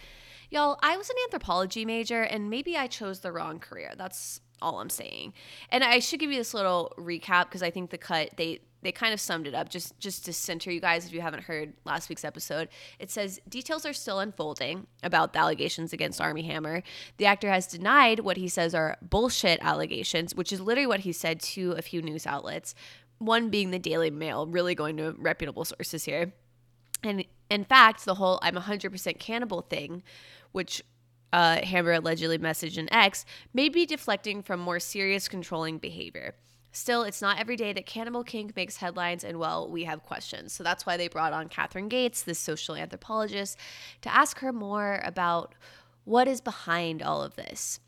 Y'all, 0.49 0.79
I 0.81 0.97
was 0.97 1.11
an 1.11 1.17
anthropology 1.25 1.85
major 1.85 2.23
and 2.23 2.49
maybe 2.49 2.77
I 2.77 2.87
chose 2.87 3.19
the 3.19 3.33
wrong 3.33 3.59
career. 3.59 3.95
That's 3.99 4.41
all 4.63 4.81
I'm 4.81 4.91
saying. 4.91 5.33
And 5.71 5.85
I 5.85 5.99
should 5.99 6.21
give 6.21 6.31
you 6.31 6.39
this 6.39 6.55
little 6.55 6.93
recap 6.99 7.45
because 7.45 7.63
I 7.63 7.71
think 7.71 7.91
the 7.91 7.99
cut 7.99 8.31
they 8.37 8.61
they 8.83 8.93
kind 8.93 9.13
of 9.13 9.21
summed 9.21 9.47
it 9.47 9.55
up 9.55 9.69
just 9.69 9.99
just 9.99 10.25
to 10.25 10.33
center 10.33 10.71
you 10.71 10.81
guys 10.81 11.07
if 11.07 11.13
you 11.13 11.21
haven't 11.21 11.43
heard 11.45 11.73
last 11.85 12.09
week's 12.09 12.25
episode. 12.25 12.69
It 12.99 13.11
says 13.11 13.41
details 13.49 13.85
are 13.85 13.93
still 13.93 14.21
unfolding 14.21 14.87
about 15.03 15.33
the 15.33 15.41
allegations 15.41 15.93
against 15.93 16.21
Armie 16.21 16.43
Hammer. 16.43 16.83
The 17.17 17.27
actor 17.27 17.51
has 17.51 17.67
denied 17.67 18.21
what 18.21 18.37
he 18.37 18.49
says 18.49 18.75
are 18.75 18.97
bullshit 19.03 19.59
allegations, 19.61 20.35
which 20.35 20.53
is 20.53 20.61
literally 20.61 20.87
what 20.87 21.01
he 21.01 21.13
said 21.13 21.41
to 21.41 21.73
a 21.73 21.83
few 21.83 22.01
news 22.01 22.27
outlets. 22.27 22.75
One 23.19 23.49
being 23.49 23.71
the 23.71 23.79
Daily 23.79 24.11
Mail, 24.11 24.47
really 24.47 24.75
going 24.75 24.99
to 24.99 25.15
reputable 25.19 25.65
sources 25.65 26.05
here. 26.05 26.33
And 27.03 27.25
In 27.51 27.65
fact, 27.65 28.05
the 28.05 28.15
whole 28.15 28.39
I'm 28.43 28.55
100% 28.55 29.19
cannibal 29.19 29.63
thing, 29.63 30.03
which 30.53 30.83
uh, 31.33 31.65
Hammer 31.65 31.93
allegedly 31.93 32.39
messaged 32.39 32.79
in 32.79 32.93
X, 32.93 33.25
may 33.53 33.69
be 33.69 33.87
deflecting 33.87 34.43
from 34.43 34.61
more 34.61 34.81
serious 34.81 35.29
controlling 35.29 35.79
behavior. 35.79 36.35
Still, 36.73 37.05
it's 37.05 37.23
not 37.23 37.39
every 37.39 37.57
day 37.57 37.73
that 37.73 37.87
Cannibal 37.87 38.23
kink 38.23 38.55
makes 38.55 38.77
headlines, 38.77 39.25
and 39.25 39.39
well, 39.39 39.67
we 39.71 39.85
have 39.85 40.03
questions. 40.03 40.53
So 40.53 40.63
that's 40.63 40.85
why 40.85 40.99
they 40.99 41.09
brought 41.09 41.33
on 41.33 41.49
Katharine 41.49 41.89
Gates, 41.89 42.23
this 42.23 42.39
social 42.39 42.75
anthropologist, 42.75 43.57
to 44.03 44.15
ask 44.15 44.41
her 44.41 44.53
more 44.53 45.01
about 45.03 45.55
what 46.05 46.29
is 46.29 46.43
behind 46.43 47.03
all 47.03 47.23
of 47.23 47.35
this. 47.35 47.81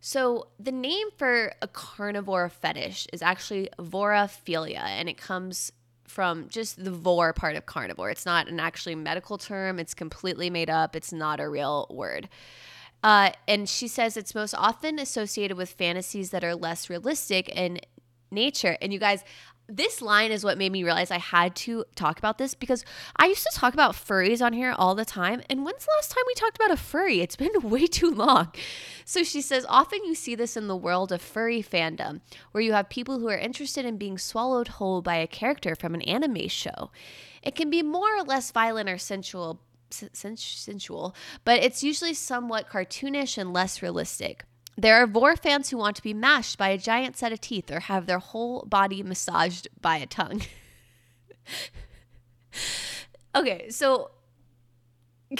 So, 0.00 0.48
the 0.60 0.70
name 0.70 1.08
for 1.16 1.54
a 1.60 1.66
carnivore 1.66 2.48
fetish 2.48 3.08
is 3.12 3.22
actually 3.22 3.68
vorophilia, 3.78 4.78
and 4.78 5.08
it 5.08 5.16
comes 5.16 5.72
from 6.08 6.48
just 6.48 6.82
the 6.82 6.90
vor 6.90 7.32
part 7.32 7.56
of 7.56 7.66
carnivore. 7.66 8.10
It's 8.10 8.26
not 8.26 8.48
an 8.48 8.58
actually 8.58 8.94
medical 8.94 9.38
term, 9.38 9.78
it's 9.78 9.94
completely 9.94 10.50
made 10.50 10.70
up, 10.70 10.96
it's 10.96 11.12
not 11.12 11.40
a 11.40 11.48
real 11.48 11.86
word. 11.90 12.28
Uh, 13.02 13.30
and 13.46 13.68
she 13.68 13.86
says 13.86 14.16
it's 14.16 14.34
most 14.34 14.54
often 14.54 14.98
associated 14.98 15.56
with 15.56 15.70
fantasies 15.70 16.30
that 16.30 16.42
are 16.42 16.54
less 16.54 16.90
realistic 16.90 17.48
in 17.48 17.80
nature. 18.30 18.76
And 18.82 18.92
you 18.92 18.98
guys, 18.98 19.22
this 19.68 20.00
line 20.00 20.32
is 20.32 20.44
what 20.44 20.56
made 20.56 20.72
me 20.72 20.82
realize 20.82 21.10
I 21.10 21.18
had 21.18 21.54
to 21.56 21.84
talk 21.94 22.18
about 22.18 22.38
this 22.38 22.54
because 22.54 22.84
I 23.16 23.26
used 23.26 23.44
to 23.44 23.58
talk 23.58 23.74
about 23.74 23.94
furries 23.94 24.44
on 24.44 24.54
here 24.54 24.74
all 24.76 24.94
the 24.94 25.04
time. 25.04 25.42
And 25.50 25.64
when's 25.64 25.84
the 25.84 25.92
last 25.98 26.10
time 26.10 26.24
we 26.26 26.34
talked 26.34 26.56
about 26.56 26.70
a 26.70 26.76
furry? 26.76 27.20
It's 27.20 27.36
been 27.36 27.52
way 27.62 27.86
too 27.86 28.10
long. 28.10 28.50
So 29.04 29.22
she 29.22 29.42
says, 29.42 29.66
often 29.68 30.04
you 30.04 30.14
see 30.14 30.34
this 30.34 30.56
in 30.56 30.68
the 30.68 30.76
world 30.76 31.12
of 31.12 31.20
furry 31.20 31.62
fandom, 31.62 32.22
where 32.52 32.62
you 32.62 32.72
have 32.72 32.88
people 32.88 33.18
who 33.18 33.28
are 33.28 33.36
interested 33.36 33.84
in 33.84 33.98
being 33.98 34.16
swallowed 34.16 34.68
whole 34.68 35.02
by 35.02 35.16
a 35.16 35.26
character 35.26 35.74
from 35.74 35.94
an 35.94 36.02
anime 36.02 36.48
show. 36.48 36.90
It 37.42 37.54
can 37.54 37.68
be 37.68 37.82
more 37.82 38.16
or 38.16 38.22
less 38.22 38.50
violent 38.50 38.88
or 38.88 38.98
sensual. 38.98 39.60
Sensual, 39.90 41.14
but 41.44 41.62
it's 41.62 41.82
usually 41.82 42.12
somewhat 42.12 42.68
cartoonish 42.68 43.38
and 43.38 43.54
less 43.54 43.80
realistic. 43.80 44.44
There 44.78 45.02
are 45.02 45.08
vor 45.08 45.34
fans 45.34 45.70
who 45.70 45.76
want 45.76 45.96
to 45.96 46.02
be 46.02 46.14
mashed 46.14 46.56
by 46.56 46.68
a 46.68 46.78
giant 46.78 47.16
set 47.16 47.32
of 47.32 47.40
teeth 47.40 47.68
or 47.68 47.80
have 47.80 48.06
their 48.06 48.20
whole 48.20 48.64
body 48.64 49.02
massaged 49.02 49.66
by 49.80 49.96
a 49.96 50.06
tongue. 50.06 50.42
okay, 53.34 53.68
so. 53.70 54.12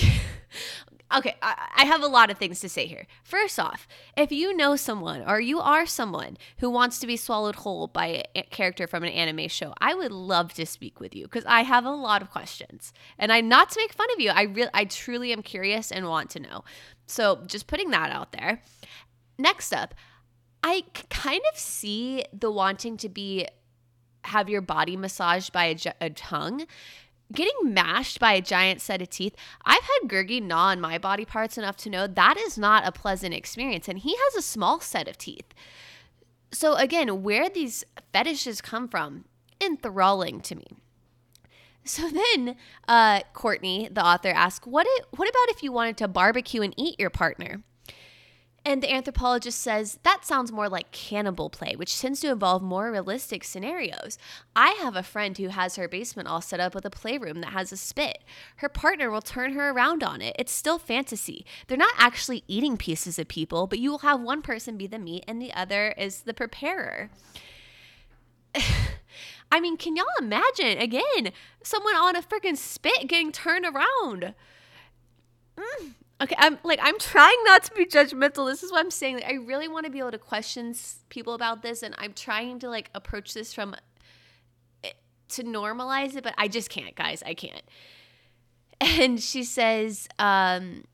okay, 1.17 1.37
I, 1.41 1.69
I, 1.77 1.85
have 1.85 2.03
a 2.03 2.09
lot 2.09 2.31
of 2.31 2.37
things 2.37 2.59
to 2.61 2.69
say 2.69 2.87
here. 2.87 3.07
First 3.23 3.61
off, 3.61 3.87
if 4.17 4.33
you 4.33 4.57
know 4.57 4.75
someone 4.75 5.23
or 5.27 5.41
you 5.41 5.61
are 5.61 5.87
someone 5.87 6.37
who 6.59 6.69
wants 6.69 6.99
to 6.99 7.07
be 7.07 7.17
swallowed 7.17 7.55
whole 7.57 7.87
by 7.87 8.25
a 8.35 8.43
character 8.43 8.89
from 8.89 9.05
an 9.05 9.11
anime 9.11 9.49
show, 9.49 9.73
I 9.81 9.95
would 9.95 10.13
love 10.13 10.53
to 10.55 10.67
speak 10.67 10.99
with 10.99 11.15
you 11.15 11.25
because 11.25 11.45
I 11.47 11.63
have 11.63 11.85
a 11.85 11.91
lot 11.91 12.23
of 12.23 12.31
questions. 12.31 12.93
And 13.19 13.33
I 13.33 13.41
not 13.41 13.71
to 13.71 13.81
make 13.81 13.93
fun 13.93 14.09
of 14.13 14.21
you, 14.21 14.31
I 14.31 14.43
really 14.43 14.71
I 14.75 14.85
truly 14.85 15.33
am 15.33 15.43
curious 15.43 15.93
and 15.93 16.09
want 16.09 16.29
to 16.31 16.41
know. 16.41 16.65
So 17.07 17.43
just 17.47 17.69
putting 17.69 17.91
that 17.93 18.11
out 18.11 18.33
there. 18.33 18.63
Next 19.39 19.73
up, 19.73 19.95
I 20.63 20.85
kind 21.11 21.43
of 21.53 21.59
see 21.59 22.25
the 22.33 22.51
wanting 22.51 22.97
to 22.99 23.09
be 23.09 23.47
have 24.25 24.49
your 24.49 24.61
body 24.61 24.97
massaged 24.97 25.53
by 25.53 25.67
a, 25.67 25.77
a 26.01 26.11
tongue 26.11 26.67
getting 27.33 27.55
mashed 27.63 28.19
by 28.19 28.33
a 28.33 28.43
giant 28.43 28.81
set 28.81 29.03
of 29.03 29.11
teeth. 29.11 29.35
I've 29.65 29.83
had 29.83 30.09
Gurgi 30.09 30.43
gnaw 30.43 30.69
on 30.69 30.81
my 30.81 30.99
body 30.99 31.25
parts 31.25 31.59
enough 31.59 31.77
to 31.79 31.91
know 31.91 32.07
that 32.07 32.37
is 32.39 32.57
not 32.57 32.87
a 32.87 32.93
pleasant 32.93 33.35
experience, 33.35 33.89
and 33.89 33.99
he 33.99 34.17
has 34.17 34.35
a 34.35 34.43
small 34.43 34.81
set 34.81 35.09
of 35.09 35.19
teeth. 35.19 35.55
So, 36.51 36.75
again, 36.75 37.23
where 37.23 37.51
these 37.51 37.85
fetishes 38.13 38.61
come 38.61 38.89
from, 38.89 39.27
enthralling 39.61 40.41
to 40.43 40.55
me. 40.55 40.67
So 41.85 42.09
then, 42.11 42.57
uh, 42.87 43.21
Courtney, 43.33 43.89
the 43.91 44.05
author, 44.05 44.29
asks, 44.29 44.67
what, 44.67 44.87
it, 44.87 45.07
what 45.11 45.29
about 45.29 45.57
if 45.57 45.63
you 45.63 45.73
wanted 45.73 45.97
to 45.99 46.09
barbecue 46.09 46.61
and 46.61 46.75
eat 46.77 46.99
your 46.99 47.11
partner? 47.11 47.63
And 48.69 48.83
the 48.83 48.93
anthropologist 48.93 49.59
says 49.61 49.99
that 50.03 50.27
sounds 50.27 50.53
more 50.53 50.69
like 50.69 50.93
cannibal 50.93 51.49
play, 51.49 51.75
which 51.75 51.99
tends 51.99 52.21
to 52.21 52.31
involve 52.31 52.63
more 52.63 52.93
realistic 52.93 53.43
scenarios. 53.43 54.19
I 54.55 54.73
have 54.83 54.95
a 54.95 55.03
friend 55.03 55.39
who 55.39 55.49
has 55.49 55.77
her 55.77 55.89
basement 55.89 56.29
all 56.29 56.43
set 56.43 56.61
up 56.61 56.75
with 56.75 56.85
a 56.85 56.91
playroom 56.91 57.41
that 57.41 57.55
has 57.55 57.73
a 57.73 57.79
spit. 57.79 58.23
Her 58.57 58.69
partner 58.69 59.11
will 59.11 59.23
turn 59.23 59.55
her 59.55 59.71
around 59.71 60.03
on 60.03 60.21
it. 60.21 60.37
It's 60.39 60.53
still 60.53 60.79
fantasy. 60.79 61.47
They're 61.67 61.79
not 61.79 61.95
actually 61.97 62.45
eating 62.47 62.77
pieces 62.77 63.19
of 63.19 63.27
people, 63.27 63.67
but 63.67 63.79
you 63.79 63.91
will 63.91 64.01
have 64.01 64.21
one 64.21 64.43
person 64.43 64.77
be 64.77 64.87
the 64.87 64.99
meat 64.99 65.25
and 65.27 65.41
the 65.41 65.55
other 65.55 65.95
is 65.97 66.25
the 66.25 66.35
preparer. 66.35 67.09
I 69.51 69.61
mean, 69.61 69.79
can 69.79 69.97
y'all 69.97 70.05
imagine 70.21 70.77
again 70.77 71.33
someone 71.63 71.97
on 71.97 72.17
a 72.17 72.21
freaking 72.21 72.59
spit 72.59 73.09
getting 73.09 73.33
turned 73.33 73.65
around? 73.65 74.35
Mm, 75.57 75.95
Okay, 76.21 76.35
I'm 76.37 76.59
like 76.65 76.81
I'm 76.83 76.99
trying 76.99 77.37
not 77.45 77.63
to 77.65 77.75
be 77.75 77.87
judgmental. 77.87 78.49
This 78.49 78.63
is 78.63 78.73
what 78.73 78.81
I'm 78.81 78.91
saying. 78.91 79.17
Like, 79.17 79.27
I 79.27 79.35
really 79.35 79.69
want 79.69 79.87
to 79.87 79.93
be 79.93 80.01
able 80.01 80.11
to 80.11 80.19
question 80.19 80.75
people 81.11 81.35
about 81.35 81.63
this, 81.63 81.83
and 81.83 81.95
I'm 81.99 82.13
trying 82.13 82.59
to 82.61 82.69
like 82.69 82.91
approach 82.95 83.35
this 83.35 83.55
from 83.55 83.77
eh, 84.83 84.91
to 85.31 85.45
normalize 85.45 86.17
it, 86.17 86.25
but 86.25 86.35
I 86.37 86.49
just 86.49 86.71
can't, 86.71 86.97
guys. 86.97 87.23
I 87.25 87.35
can't. 87.35 87.63
And 88.81 89.21
she 89.21 89.43
says, 89.43 90.09
um, 90.21 90.85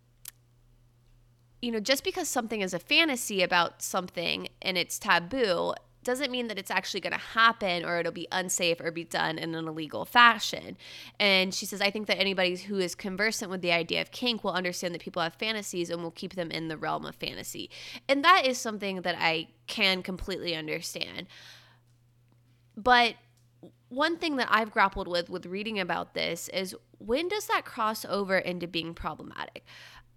you 1.61 1.71
know, 1.71 1.81
just 1.81 2.05
because 2.05 2.29
something 2.29 2.61
is 2.61 2.73
a 2.73 2.79
fantasy 2.79 3.43
about 3.43 3.83
something 3.83 4.49
and 4.63 4.79
it's 4.79 4.99
taboo, 4.99 5.75
doesn't 6.05 6.31
mean 6.31 6.49
that 6.49 6.59
it's 6.59 6.71
actually 6.71 7.01
going 7.01 7.12
to 7.12 7.19
happen 7.19 7.85
or 7.85 7.99
it'll 7.99 8.12
be 8.12 8.29
unsafe 8.31 8.81
or 8.81 8.90
be 8.90 9.05
done 9.05 9.38
in 9.38 9.55
an 9.55 9.67
illegal 9.67 10.05
fashion. 10.05 10.77
And 11.19 11.55
she 11.55 11.67
says, 11.67 11.81
I 11.81 11.90
think 11.90 12.07
that 12.07 12.19
anybody 12.19 12.57
who 12.57 12.79
is 12.79 12.95
conversant 12.95 13.51
with 13.51 13.62
the 13.62 13.73
idea 13.73 14.01
of 14.01 14.11
kink 14.11 14.45
will 14.45 14.53
understand 14.53 14.95
that 14.95 15.03
people 15.03 15.23
have 15.23 15.35
fantasies 15.35 15.90
and 15.90 16.03
will 16.03 16.11
keep 16.11 16.35
them 16.35 16.51
in 16.51 16.69
the 16.69 16.77
realm 16.77 17.05
of 17.05 17.17
fantasy. 17.17 17.71
And 18.09 18.25
that 18.25 18.47
is 18.47 18.59
something 18.59 19.03
that 19.03 19.17
I 19.19 19.49
can 19.67 20.03
completely 20.03 20.55
understand. 20.55 21.27
But 22.77 23.14
one 23.88 24.19
thing 24.19 24.37
that 24.37 24.49
I've 24.51 24.73
grappled 24.73 25.09
with 25.09 25.31
with 25.31 25.47
reading 25.47 25.79
about 25.79 26.14
this 26.14 26.49
is 26.49 26.75
when 26.99 27.29
does 27.29 27.47
that 27.47 27.64
cross 27.64 28.05
over 28.05 28.38
into 28.38 28.67
being 28.67 28.95
problematic? 28.95 29.64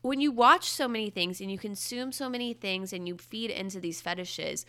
When 0.01 0.21
you 0.21 0.31
watch 0.31 0.69
so 0.69 0.87
many 0.87 1.09
things 1.09 1.41
and 1.41 1.51
you 1.51 1.57
consume 1.57 2.11
so 2.11 2.29
many 2.29 2.53
things 2.53 2.93
and 2.93 3.07
you 3.07 3.17
feed 3.17 3.51
into 3.51 3.79
these 3.79 4.01
fetishes, 4.01 4.65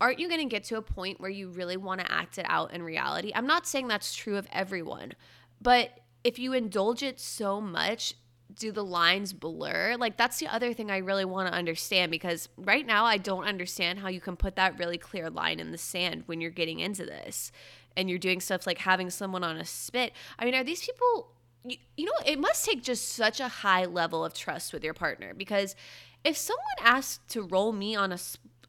aren't 0.00 0.18
you 0.18 0.28
going 0.28 0.40
to 0.40 0.46
get 0.46 0.64
to 0.64 0.76
a 0.76 0.82
point 0.82 1.20
where 1.20 1.30
you 1.30 1.48
really 1.48 1.76
want 1.76 2.00
to 2.00 2.10
act 2.10 2.38
it 2.38 2.46
out 2.48 2.72
in 2.72 2.82
reality? 2.82 3.32
I'm 3.34 3.46
not 3.46 3.66
saying 3.66 3.88
that's 3.88 4.14
true 4.14 4.36
of 4.36 4.46
everyone, 4.52 5.12
but 5.60 5.90
if 6.24 6.38
you 6.38 6.52
indulge 6.52 7.02
it 7.02 7.20
so 7.20 7.60
much, 7.60 8.14
do 8.54 8.72
the 8.72 8.84
lines 8.84 9.32
blur? 9.32 9.96
Like, 9.98 10.16
that's 10.16 10.38
the 10.38 10.48
other 10.48 10.72
thing 10.72 10.90
I 10.90 10.98
really 10.98 11.24
want 11.24 11.48
to 11.48 11.54
understand 11.54 12.10
because 12.10 12.48
right 12.56 12.86
now 12.86 13.04
I 13.04 13.16
don't 13.16 13.44
understand 13.44 13.98
how 13.98 14.08
you 14.08 14.20
can 14.20 14.36
put 14.36 14.56
that 14.56 14.78
really 14.78 14.98
clear 14.98 15.30
line 15.30 15.60
in 15.60 15.70
the 15.70 15.78
sand 15.78 16.24
when 16.26 16.40
you're 16.40 16.50
getting 16.50 16.80
into 16.80 17.04
this 17.04 17.52
and 17.96 18.08
you're 18.08 18.18
doing 18.18 18.40
stuff 18.40 18.66
like 18.66 18.78
having 18.78 19.10
someone 19.10 19.44
on 19.44 19.56
a 19.56 19.64
spit. 19.64 20.12
I 20.38 20.44
mean, 20.44 20.54
are 20.54 20.64
these 20.64 20.84
people, 20.84 21.32
you, 21.64 21.76
you 21.96 22.04
know, 22.06 22.12
it 22.24 22.38
must 22.38 22.64
take 22.64 22.82
just 22.82 23.10
such 23.10 23.40
a 23.40 23.48
high 23.48 23.84
level 23.84 24.24
of 24.24 24.34
trust 24.34 24.72
with 24.72 24.84
your 24.84 24.94
partner 24.94 25.34
because 25.34 25.76
if 26.24 26.36
someone 26.36 26.64
asked 26.82 27.28
to 27.28 27.42
roll 27.42 27.72
me 27.72 27.96
on 27.96 28.12
a 28.12 28.18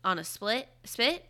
on 0.04 0.20
a 0.20 0.24
split 0.24 0.70
spit, 0.84 1.26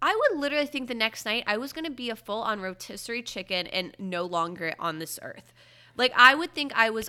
I 0.00 0.18
would 0.30 0.40
literally 0.40 0.66
think 0.66 0.88
the 0.88 0.94
next 0.94 1.24
night 1.24 1.44
I 1.46 1.56
was 1.56 1.72
going 1.72 1.84
to 1.84 1.90
be 1.90 2.10
a 2.10 2.16
full 2.16 2.42
on 2.42 2.60
rotisserie 2.60 3.22
chicken 3.22 3.66
and 3.68 3.94
no 3.98 4.24
longer 4.24 4.74
on 4.78 4.98
this 4.98 5.18
earth. 5.22 5.52
Like 5.96 6.12
I 6.16 6.34
would 6.34 6.54
think 6.54 6.72
I 6.74 6.90
was 6.90 7.08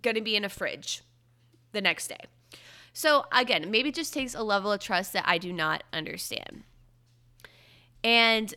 going 0.00 0.14
to 0.14 0.20
be 0.20 0.36
in 0.36 0.44
a 0.44 0.48
fridge 0.48 1.02
the 1.72 1.80
next 1.80 2.08
day. 2.08 2.20
So 2.92 3.24
again, 3.32 3.70
maybe 3.70 3.88
it 3.88 3.94
just 3.94 4.14
takes 4.14 4.34
a 4.34 4.42
level 4.42 4.70
of 4.70 4.80
trust 4.80 5.12
that 5.14 5.24
I 5.26 5.38
do 5.38 5.52
not 5.52 5.82
understand. 5.92 6.62
And 8.04 8.54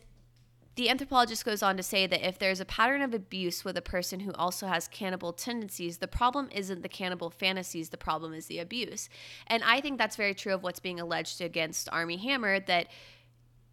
the 0.76 0.90
anthropologist 0.90 1.44
goes 1.44 1.62
on 1.62 1.78
to 1.78 1.82
say 1.82 2.06
that 2.06 2.26
if 2.26 2.38
there's 2.38 2.60
a 2.60 2.66
pattern 2.66 3.00
of 3.00 3.14
abuse 3.14 3.64
with 3.64 3.78
a 3.78 3.82
person 3.82 4.20
who 4.20 4.32
also 4.34 4.66
has 4.66 4.88
cannibal 4.88 5.32
tendencies, 5.32 5.98
the 5.98 6.06
problem 6.06 6.50
isn't 6.52 6.82
the 6.82 6.88
cannibal 6.88 7.30
fantasies, 7.30 7.88
the 7.88 7.96
problem 7.96 8.34
is 8.34 8.46
the 8.46 8.58
abuse. 8.58 9.08
And 9.46 9.64
I 9.64 9.80
think 9.80 9.96
that's 9.96 10.16
very 10.16 10.34
true 10.34 10.52
of 10.52 10.62
what's 10.62 10.78
being 10.78 11.00
alleged 11.00 11.40
against 11.40 11.88
Armie 11.90 12.18
Hammer 12.18 12.60
that 12.60 12.88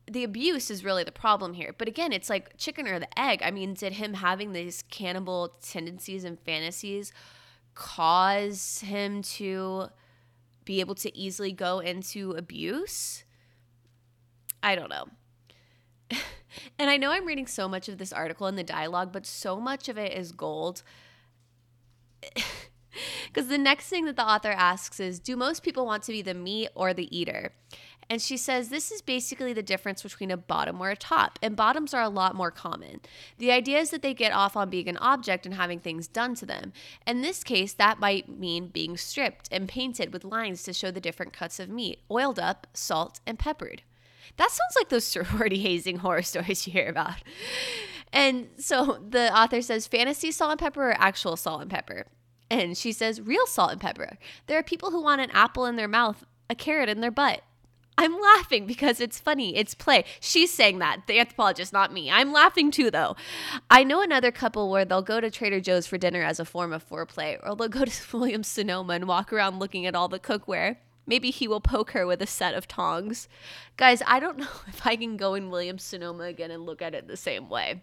the 0.10 0.24
abuse 0.24 0.72
is 0.72 0.86
really 0.86 1.04
the 1.04 1.12
problem 1.12 1.54
here. 1.54 1.76
But 1.78 1.90
again, 1.90 2.14
it's 2.14 2.30
like 2.30 2.58
chicken 2.58 2.88
or 2.88 3.00
the 3.00 3.20
egg. 3.20 3.42
I 3.44 3.52
mean, 3.52 3.74
did 3.74 3.94
him 3.94 4.14
having 4.14 4.54
these 4.54 4.84
cannibal 4.90 5.56
tendencies 5.62 6.24
and 6.24 6.40
fantasies 6.40 7.12
cause 7.76 8.80
him 8.80 9.22
to 9.24 9.88
be 10.64 10.80
able 10.80 10.96
to 10.96 11.18
easily 11.18 11.52
go 11.52 11.80
into 11.80 12.32
abuse? 12.32 13.26
I 14.62 14.76
don't 14.76 14.90
know. 14.90 15.08
and 16.80 16.90
I 16.90 16.98
know 16.98 17.12
I'm 17.12 17.26
reading 17.26 17.48
so 17.48 17.68
much 17.68 17.90
of 17.90 17.98
this 17.98 18.14
article 18.14 18.48
in 18.48 18.56
the 18.56 18.64
dialogue, 18.64 19.12
but 19.12 19.26
so 19.26 19.60
much 19.60 19.90
of 19.90 19.98
it 19.98 20.14
is 20.14 20.32
gold. 20.32 20.84
Because 23.26 23.48
the 23.48 23.58
next 23.58 23.88
thing 23.88 24.06
that 24.06 24.16
the 24.16 24.28
author 24.28 24.52
asks 24.52 25.00
is 25.00 25.20
Do 25.20 25.36
most 25.36 25.64
people 25.64 25.86
want 25.86 26.04
to 26.04 26.12
be 26.12 26.22
the 26.22 26.34
meat 26.34 26.70
or 26.76 26.94
the 26.94 27.16
eater? 27.16 27.52
And 28.10 28.22
she 28.22 28.36
says 28.36 28.68
this 28.68 28.92
is 28.92 29.02
basically 29.02 29.54
the 29.54 29.64
difference 29.64 30.04
between 30.04 30.30
a 30.30 30.38
bottom 30.38 30.82
or 30.82 30.90
a 30.90 30.96
top, 30.96 31.40
and 31.42 31.56
bottoms 31.56 31.94
are 31.94 32.02
a 32.02 32.10
lot 32.10 32.36
more 32.36 32.52
common. 32.52 33.00
The 33.38 33.52
idea 33.52 33.80
is 33.80 33.92
that 33.92 34.02
they 34.02 34.14
get 34.14 34.34
off 34.34 34.58
on 34.58 34.70
being 34.70 34.90
an 34.90 34.98
object 34.98 35.46
and 35.46 35.56
having 35.56 35.80
things 35.80 36.08
done 36.08 36.36
to 36.36 36.46
them. 36.46 36.74
In 37.08 37.22
this 37.22 37.44
case, 37.44 37.74
that 37.74 38.00
might 38.00 38.28
mean 38.28 38.68
being 38.68 38.98
stripped 38.98 39.48
and 39.52 39.70
painted 39.70 40.12
with 40.12 40.26
lines 40.26 40.64
to 40.64 40.74
show 40.74 40.92
the 40.92 41.00
different 41.00 41.34
cuts 41.34 41.60
of 41.60 41.70
meat, 41.70 42.00
oiled 42.12 42.40
up, 42.40 42.68
salt, 42.74 43.22
and 43.26 43.40
peppered. 43.40 43.84
That 44.38 44.52
sounds 44.52 44.76
like 44.76 44.90
those 44.90 45.06
sorority 45.06 45.60
hazing 45.60 45.98
horror 45.98 46.22
stories 46.22 46.66
you 46.68 46.74
hear 46.74 46.90
about. 46.90 47.16
And 48.12 48.50
so 48.58 49.00
the 49.10 49.36
author 49.36 49.62
says 49.62 49.88
fantasy 49.88 50.32
salt 50.32 50.52
and 50.52 50.60
pepper 50.60 50.92
or 50.92 50.96
actual 50.98 51.36
salt 51.36 51.62
and 51.62 51.72
pepper. 51.72 52.06
And 52.50 52.78
she 52.78 52.92
says 52.92 53.20
real 53.20 53.48
salt 53.48 53.72
and 53.72 53.82
pepper. 53.82 54.18
There 54.46 54.60
are 54.60 54.64
people 54.64 54.92
who 54.92 55.02
want 55.02 55.22
an 55.22 55.32
apple 55.32 55.66
in 55.66 55.76
their 55.76 55.88
mouth, 55.88 56.24
a 56.50 56.56
carrot 56.56 56.90
in 56.90 57.02
their 57.02 57.12
butt. 57.12 57.42
I'm 57.98 58.20
laughing 58.20 58.66
because 58.66 59.00
it's 59.00 59.20
funny. 59.20 59.56
It's 59.56 59.76
play. 59.76 60.06
She's 60.20 60.52
saying 60.52 60.80
that, 60.80 61.06
the 61.08 61.20
anthropologist, 61.20 61.74
not 61.74 61.94
me. 61.94 62.10
I'm 62.10 62.32
laughing 62.32 62.72
too, 62.72 62.90
though. 62.90 63.16
I 63.70 63.84
know 63.84 64.02
another 64.02 64.32
couple 64.32 64.70
where 64.70 64.86
they'll 64.86 65.04
go 65.04 65.22
to 65.22 65.30
Trader 65.30 65.60
Joe's 65.60 65.86
for 65.86 65.98
dinner 65.98 66.24
as 66.24 66.40
a 66.40 66.46
form 66.46 66.74
of 66.74 66.88
foreplay, 66.88 67.38
or 67.44 67.56
they'll 67.56 67.68
go 67.68 67.86
to 67.86 68.18
Williams 68.18 68.48
Sonoma 68.48 68.94
and 68.94 69.08
walk 69.08 69.32
around 69.32 69.60
looking 69.60 69.86
at 69.86 69.96
all 69.96 70.08
the 70.08 70.20
cookware. 70.20 70.78
Maybe 71.06 71.32
he 71.32 71.48
will 71.48 71.62
poke 71.62 71.92
her 71.92 72.06
with 72.06 72.22
a 72.22 72.28
set 72.28 72.56
of 72.56 72.68
tongs. 72.68 73.28
Guys, 73.78 74.02
I 74.08 74.20
don't 74.20 74.38
know 74.40 74.48
if 74.68 74.86
I 74.86 74.96
can 74.96 75.18
go 75.18 75.34
in 75.34 75.50
Williams 75.50 75.84
Sonoma 75.84 76.24
again 76.24 76.52
and 76.52 76.66
look 76.66 76.82
at 76.82 76.96
it 76.96 77.08
the 77.08 77.18
same 77.18 77.50
way. 77.50 77.82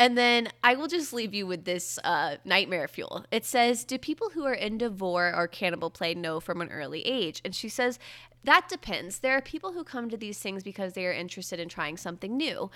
And 0.00 0.16
then 0.16 0.48
I 0.64 0.76
will 0.76 0.88
just 0.88 1.12
leave 1.12 1.34
you 1.34 1.46
with 1.46 1.66
this 1.66 1.98
uh, 2.02 2.36
nightmare 2.42 2.88
fuel. 2.88 3.26
It 3.30 3.44
says, 3.44 3.84
Do 3.84 3.98
people 3.98 4.30
who 4.30 4.46
are 4.46 4.54
into 4.54 4.88
vor 4.88 5.30
or 5.34 5.46
cannibal 5.46 5.90
play 5.90 6.14
know 6.14 6.40
from 6.40 6.62
an 6.62 6.70
early 6.70 7.02
age? 7.02 7.42
And 7.44 7.54
she 7.54 7.68
says, 7.68 7.98
That 8.44 8.66
depends. 8.66 9.18
There 9.18 9.36
are 9.36 9.42
people 9.42 9.72
who 9.72 9.84
come 9.84 10.08
to 10.08 10.16
these 10.16 10.38
things 10.38 10.62
because 10.62 10.94
they 10.94 11.04
are 11.04 11.12
interested 11.12 11.60
in 11.60 11.68
trying 11.68 11.98
something 11.98 12.34
new. 12.34 12.70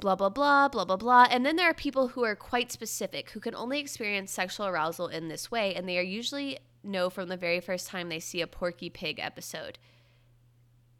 Blah, 0.00 0.16
blah, 0.16 0.28
blah, 0.28 0.68
blah, 0.68 0.84
blah, 0.84 0.98
blah. 0.98 1.28
And 1.30 1.46
then 1.46 1.56
there 1.56 1.70
are 1.70 1.74
people 1.74 2.08
who 2.08 2.24
are 2.24 2.36
quite 2.36 2.70
specific, 2.70 3.30
who 3.30 3.40
can 3.40 3.54
only 3.54 3.80
experience 3.80 4.32
sexual 4.32 4.66
arousal 4.66 5.06
in 5.06 5.28
this 5.28 5.50
way. 5.50 5.74
And 5.74 5.88
they 5.88 5.96
are 5.96 6.02
usually 6.02 6.58
know 6.82 7.10
from 7.10 7.28
the 7.28 7.36
very 7.36 7.60
first 7.60 7.88
time 7.88 8.08
they 8.08 8.20
see 8.20 8.40
a 8.40 8.46
Porky 8.46 8.90
Pig 8.90 9.18
episode. 9.18 9.78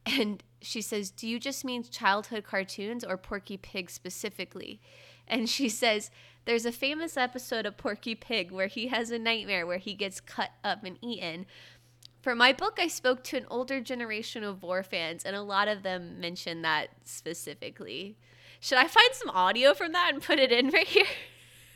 And 0.05 0.43
she 0.61 0.81
says, 0.81 1.11
Do 1.11 1.29
you 1.29 1.39
just 1.39 1.65
mean 1.65 1.85
childhood 1.85 2.45
cartoons 2.45 3.05
or 3.05 3.17
Porky 3.17 3.57
Pig 3.57 3.91
specifically? 3.91 4.81
And 5.29 5.49
she 5.49 5.69
says, 5.69 6.11
There's 6.45 6.67
a 6.67 6.73
famous 6.73 7.17
episode 7.17 7.67
of 7.67 7.77
Porky 7.77 8.15
Pig 8.15 8.51
where 8.51 8.67
he 8.67 8.89
has 8.89 9.11
a 9.11 9.19
nightmare 9.19 9.67
where 9.67 9.79
he 9.79 9.95
gets 9.95 10.21
cut 10.21 10.51
up 10.65 10.85
and 10.85 10.99
eaten. 11.01 11.47
For 12.21 12.35
my 12.37 12.53
book, 12.53 12.79
I 12.81 12.87
spoke 12.87 13.25
to 13.25 13.37
an 13.37 13.47
older 13.51 13.81
generation 13.81 14.45
of 14.45 14.59
Vor 14.59 14.85
fans, 14.85 15.25
and 15.25 15.35
a 15.35 15.43
lot 15.43 15.67
of 15.67 15.83
them 15.83 16.21
mentioned 16.21 16.65
that 16.65 16.91
specifically. 17.05 18.17
Should 18.61 18.79
I 18.79 18.87
find 18.87 19.09
some 19.13 19.31
audio 19.31 19.75
from 19.75 19.91
that 19.91 20.13
and 20.15 20.23
put 20.23 20.39
it 20.39 20.53
in 20.53 20.71
right 20.71 20.87
here? 20.87 21.07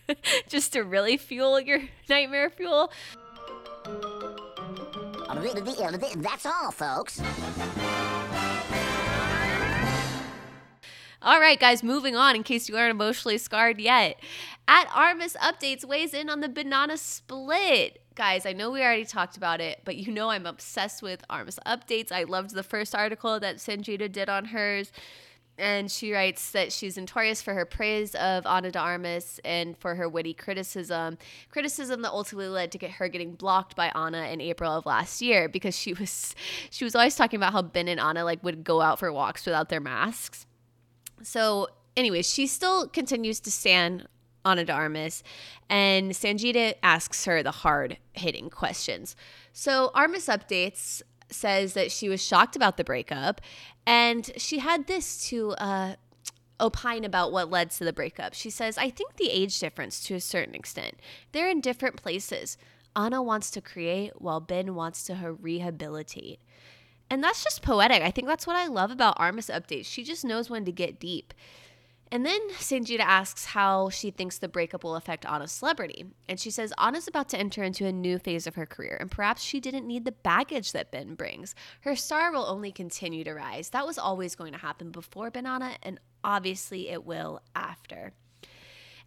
Just 0.49 0.73
to 0.75 0.83
really 0.83 1.16
fuel 1.16 1.59
your 1.59 1.81
nightmare 2.09 2.49
fuel? 2.49 2.92
That's 6.22 6.46
all, 6.46 6.70
folks. 6.70 7.20
All 11.22 11.40
right, 11.40 11.59
guys, 11.59 11.83
moving 11.83 12.14
on 12.14 12.37
in 12.37 12.42
case 12.42 12.68
you 12.68 12.77
aren't 12.77 12.92
emotionally 12.92 13.38
scarred 13.38 13.81
yet. 13.81 14.20
At 14.68 14.88
Armas 14.94 15.37
Updates 15.42 15.85
weighs 15.85 16.14
in 16.14 16.31
on 16.31 16.40
the 16.40 16.49
banana 16.49 16.96
split. 16.96 18.01
Guys, 18.14 18.46
I 18.46 18.53
know 18.53 18.70
we 18.70 18.81
already 18.81 19.05
talked 19.05 19.37
about 19.37 19.61
it, 19.61 19.81
but 19.85 19.96
you 19.96 20.12
know 20.12 20.31
I'm 20.31 20.46
obsessed 20.46 21.03
with 21.03 21.25
Armas 21.29 21.59
Updates. 21.66 22.12
I 22.12 22.22
loved 22.22 22.55
the 22.55 22.62
first 22.62 22.94
article 22.94 23.38
that 23.40 23.57
Sangeeta 23.57 24.11
did 24.11 24.29
on 24.29 24.46
hers. 24.46 24.92
And 25.59 25.90
she 25.90 26.12
writes 26.12 26.51
that 26.51 26.71
she's 26.71 26.99
notorious 26.99 27.40
for 27.40 27.55
her 27.55 27.64
praise 27.64 28.14
of 28.14 28.45
Ana 28.47 28.71
de 28.71 28.79
Armas 28.79 29.40
and 29.45 29.77
for 29.79 29.95
her 29.95 30.09
witty 30.09 30.35
criticism. 30.35 31.16
Criticism 31.49 32.03
that 32.03 32.11
ultimately 32.11 32.49
led 32.49 32.73
to 32.73 32.79
get 32.79 32.92
her 32.92 33.09
getting 33.09 33.33
blocked 33.33 33.75
by 33.75 33.90
Ana 33.95 34.27
in 34.27 34.40
April 34.42 34.71
of 34.71 34.85
last 34.85 35.23
year 35.23 35.49
because 35.49 35.75
she 35.75 35.95
was 35.95 36.35
she 36.71 36.85
was 36.85 36.95
always 36.95 37.16
talking 37.16 37.38
about 37.38 37.53
how 37.53 37.62
Ben 37.62 37.88
and 37.88 38.01
Ana 38.01 38.25
like 38.25 38.45
would 38.45 38.64
go 38.64 38.83
out 38.83 38.99
for 38.99 39.11
walks 39.11 39.47
without 39.47 39.71
their 39.71 39.81
masks. 39.81 40.45
So, 41.23 41.69
anyways, 41.97 42.31
she 42.31 42.47
still 42.47 42.88
continues 42.88 43.40
to 43.40 43.51
stand 43.51 44.07
Ana 44.45 44.64
de 44.64 44.73
Armas, 44.73 45.25
and 45.69 46.12
Sangeeta 46.12 46.75
asks 46.83 47.25
her 47.25 47.42
the 47.42 47.51
hard 47.51 47.97
hitting 48.12 48.49
questions. 48.49 49.16
So, 49.53 49.90
Armas 49.95 50.27
updates 50.27 51.03
says 51.31 51.75
that 51.75 51.91
she 51.91 52.09
was 52.09 52.23
shocked 52.23 52.57
about 52.57 52.77
the 52.77 52.85
breakup, 52.85 53.41
and 53.87 54.31
she 54.37 54.59
had 54.59 54.87
this 54.87 55.29
to 55.29 55.53
uh, 55.53 55.97
opine 56.61 57.05
about 57.05 57.33
what 57.33 57.51
led 57.51 57.71
to 57.73 57.85
the 57.85 57.93
breakup. 57.93 58.35
She 58.35 58.51
says, 58.51 58.79
I 58.79 58.91
think 58.91 59.17
the 59.17 59.31
age 59.31 59.59
difference 59.59 60.01
to 60.05 60.15
a 60.15 60.21
certain 60.21 60.55
extent. 60.55 61.01
They're 61.33 61.51
in 61.51 61.61
different 61.61 61.97
places. 61.97 62.57
Anna 62.95 63.23
wants 63.23 63.51
to 63.53 63.61
create 63.61 64.21
while 64.21 64.41
Ben 64.41 64.75
wants 64.75 65.05
to 65.05 65.37
rehabilitate. 65.41 66.41
And 67.11 67.23
that's 67.23 67.45
just 67.45 67.62
poetic. 67.62 68.03
I 68.03 68.11
think 68.11 68.27
that's 68.27 68.47
what 68.47 68.57
I 68.57 68.67
love 68.67 68.91
about 68.91 69.21
Armas 69.21 69.49
updates. 69.49 69.87
She 69.87 70.03
just 70.03 70.25
knows 70.25 70.51
when 70.51 70.65
to 70.65 70.73
get 70.73 70.99
deep. 70.99 71.35
And 72.12 72.25
then 72.25 72.51
Sangeeta 72.51 73.01
asks 73.01 73.47
how 73.47 73.88
she 73.88 74.11
thinks 74.11 74.38
the 74.38 74.49
breakup 74.49 74.85
will 74.85 74.95
affect 74.95 75.27
Anna's 75.27 75.51
celebrity. 75.51 76.05
And 76.29 76.38
she 76.38 76.51
says 76.51 76.73
Anna's 76.79 77.09
about 77.09 77.29
to 77.31 77.38
enter 77.38 77.64
into 77.64 77.85
a 77.85 77.92
new 77.92 78.19
phase 78.19 78.47
of 78.47 78.55
her 78.55 78.66
career, 78.66 78.97
and 79.01 79.11
perhaps 79.11 79.42
she 79.42 79.59
didn't 79.59 79.87
need 79.87 80.05
the 80.05 80.12
baggage 80.12 80.73
that 80.73 80.92
Ben 80.92 81.14
brings. 81.14 81.55
Her 81.81 81.97
star 81.97 82.31
will 82.31 82.47
only 82.47 82.71
continue 82.71 83.25
to 83.25 83.35
rise. 83.35 83.71
That 83.71 83.87
was 83.87 83.99
always 83.99 84.37
going 84.37 84.53
to 84.53 84.59
happen 84.59 84.90
before 84.90 85.31
Banana, 85.31 85.73
and 85.83 85.99
obviously 86.23 86.88
it 86.88 87.05
will 87.05 87.40
after. 87.55 88.12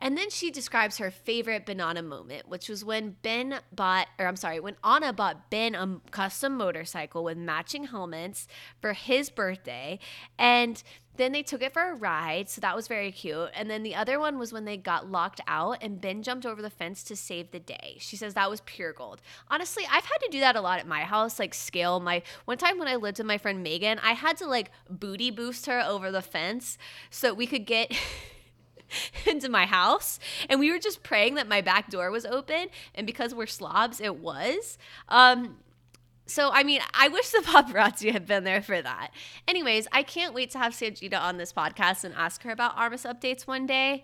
And 0.01 0.17
then 0.17 0.29
she 0.29 0.49
describes 0.49 0.97
her 0.97 1.11
favorite 1.11 1.65
banana 1.65 2.01
moment, 2.01 2.47
which 2.47 2.69
was 2.69 2.85
when 2.85 3.17
Ben 3.21 3.59
bought, 3.73 4.07
or 4.17 4.27
I'm 4.27 4.37
sorry, 4.37 4.59
when 4.59 4.77
Ana 4.81 5.11
bought 5.11 5.49
Ben 5.49 5.75
a 5.75 5.99
custom 6.11 6.55
motorcycle 6.55 7.23
with 7.23 7.37
matching 7.37 7.85
helmets 7.85 8.47
for 8.81 8.93
his 8.93 9.29
birthday. 9.29 9.99
And 10.37 10.81
then 11.19 11.31
they 11.31 11.43
took 11.43 11.61
it 11.61 11.73
for 11.73 11.91
a 11.91 11.95
ride, 11.95 12.49
so 12.49 12.61
that 12.61 12.75
was 12.75 12.87
very 12.87 13.11
cute. 13.11 13.49
And 13.53 13.69
then 13.69 13.83
the 13.83 13.95
other 13.95 14.19
one 14.19 14.39
was 14.39 14.53
when 14.53 14.65
they 14.65 14.77
got 14.77 15.11
locked 15.11 15.41
out 15.47 15.77
and 15.81 15.99
Ben 15.99 16.23
jumped 16.23 16.45
over 16.45 16.61
the 16.61 16.69
fence 16.69 17.03
to 17.03 17.15
save 17.15 17.51
the 17.51 17.59
day. 17.59 17.97
She 17.99 18.15
says 18.15 18.33
that 18.33 18.49
was 18.49 18.61
pure 18.61 18.93
gold. 18.93 19.21
Honestly, 19.49 19.83
I've 19.85 20.05
had 20.05 20.17
to 20.19 20.29
do 20.31 20.39
that 20.39 20.55
a 20.55 20.61
lot 20.61 20.79
at 20.79 20.87
my 20.87 21.01
house, 21.01 21.37
like 21.37 21.53
scale 21.53 21.99
my 21.99 22.21
one 22.45 22.57
time 22.57 22.79
when 22.79 22.87
I 22.87 22.95
lived 22.95 23.17
with 23.17 23.27
my 23.27 23.37
friend 23.37 23.61
Megan, 23.61 23.99
I 23.99 24.13
had 24.13 24.37
to 24.37 24.47
like 24.47 24.71
booty 24.89 25.31
boost 25.31 25.65
her 25.65 25.81
over 25.81 26.11
the 26.11 26.21
fence 26.21 26.77
so 27.09 27.33
we 27.33 27.47
could 27.47 27.65
get 27.65 27.91
into 29.25 29.49
my 29.49 29.65
house 29.65 30.19
and 30.49 30.59
we 30.59 30.71
were 30.71 30.79
just 30.79 31.03
praying 31.03 31.35
that 31.35 31.47
my 31.47 31.61
back 31.61 31.89
door 31.89 32.11
was 32.11 32.25
open 32.25 32.67
and 32.95 33.05
because 33.05 33.35
we're 33.35 33.45
slobs 33.45 34.01
it 34.01 34.15
was 34.17 34.77
um 35.09 35.57
so 36.29 36.51
I 36.51 36.63
mean, 36.63 36.81
I 36.93 37.07
wish 37.07 37.29
the 37.29 37.39
paparazzi 37.45 38.11
had 38.11 38.25
been 38.25 38.43
there 38.43 38.61
for 38.61 38.81
that. 38.81 39.11
Anyways, 39.47 39.87
I 39.91 40.03
can't 40.03 40.33
wait 40.33 40.51
to 40.51 40.59
have 40.59 40.73
Sangeeta 40.73 41.19
on 41.19 41.37
this 41.37 41.51
podcast 41.51 42.03
and 42.03 42.13
ask 42.15 42.43
her 42.43 42.51
about 42.51 42.77
Armas 42.77 43.03
updates 43.03 43.47
one 43.47 43.65
day. 43.65 44.03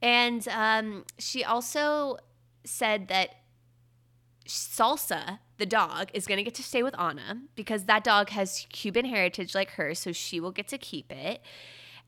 And 0.00 0.46
um, 0.48 1.04
she 1.18 1.42
also 1.42 2.18
said 2.64 3.08
that 3.08 3.30
Salsa, 4.46 5.40
the 5.58 5.66
dog, 5.66 6.10
is 6.14 6.26
going 6.26 6.38
to 6.38 6.44
get 6.44 6.54
to 6.54 6.62
stay 6.62 6.82
with 6.82 6.98
Anna 6.98 7.40
because 7.54 7.84
that 7.84 8.04
dog 8.04 8.30
has 8.30 8.66
Cuban 8.70 9.06
heritage 9.06 9.54
like 9.54 9.72
her, 9.72 9.94
so 9.94 10.12
she 10.12 10.38
will 10.38 10.52
get 10.52 10.68
to 10.68 10.78
keep 10.78 11.10
it. 11.10 11.40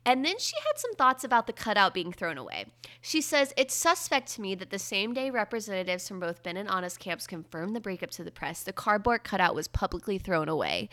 And 0.05 0.25
then 0.25 0.39
she 0.39 0.55
had 0.65 0.77
some 0.77 0.95
thoughts 0.95 1.23
about 1.23 1.45
the 1.45 1.53
cutout 1.53 1.93
being 1.93 2.11
thrown 2.11 2.37
away. 2.37 2.65
She 3.01 3.21
says, 3.21 3.53
It's 3.57 3.75
suspect 3.75 4.33
to 4.33 4.41
me 4.41 4.55
that 4.55 4.69
the 4.69 4.79
same 4.79 5.13
day 5.13 5.29
representatives 5.29 6.07
from 6.07 6.19
both 6.19 6.41
Ben 6.41 6.57
and 6.57 6.69
Ana's 6.69 6.97
camps 6.97 7.27
confirmed 7.27 7.75
the 7.75 7.81
breakup 7.81 8.09
to 8.11 8.23
the 8.23 8.31
press, 8.31 8.63
the 8.63 8.73
cardboard 8.73 9.23
cutout 9.23 9.55
was 9.55 9.67
publicly 9.67 10.17
thrown 10.17 10.49
away. 10.49 10.89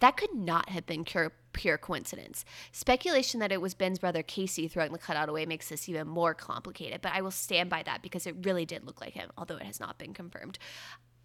That 0.00 0.16
could 0.16 0.34
not 0.34 0.68
have 0.68 0.86
been 0.86 1.04
pure 1.04 1.78
coincidence. 1.78 2.44
Speculation 2.70 3.40
that 3.40 3.52
it 3.52 3.60
was 3.60 3.74
Ben's 3.74 3.98
brother 3.98 4.22
Casey 4.22 4.68
throwing 4.68 4.92
the 4.92 4.98
cutout 4.98 5.28
away 5.28 5.46
makes 5.46 5.68
this 5.68 5.88
even 5.88 6.06
more 6.06 6.34
complicated, 6.34 7.00
but 7.00 7.12
I 7.12 7.22
will 7.22 7.30
stand 7.30 7.70
by 7.70 7.82
that 7.84 8.02
because 8.02 8.26
it 8.26 8.36
really 8.42 8.66
did 8.66 8.84
look 8.84 9.00
like 9.00 9.14
him, 9.14 9.30
although 9.36 9.56
it 9.56 9.64
has 9.64 9.80
not 9.80 9.98
been 9.98 10.14
confirmed. 10.14 10.58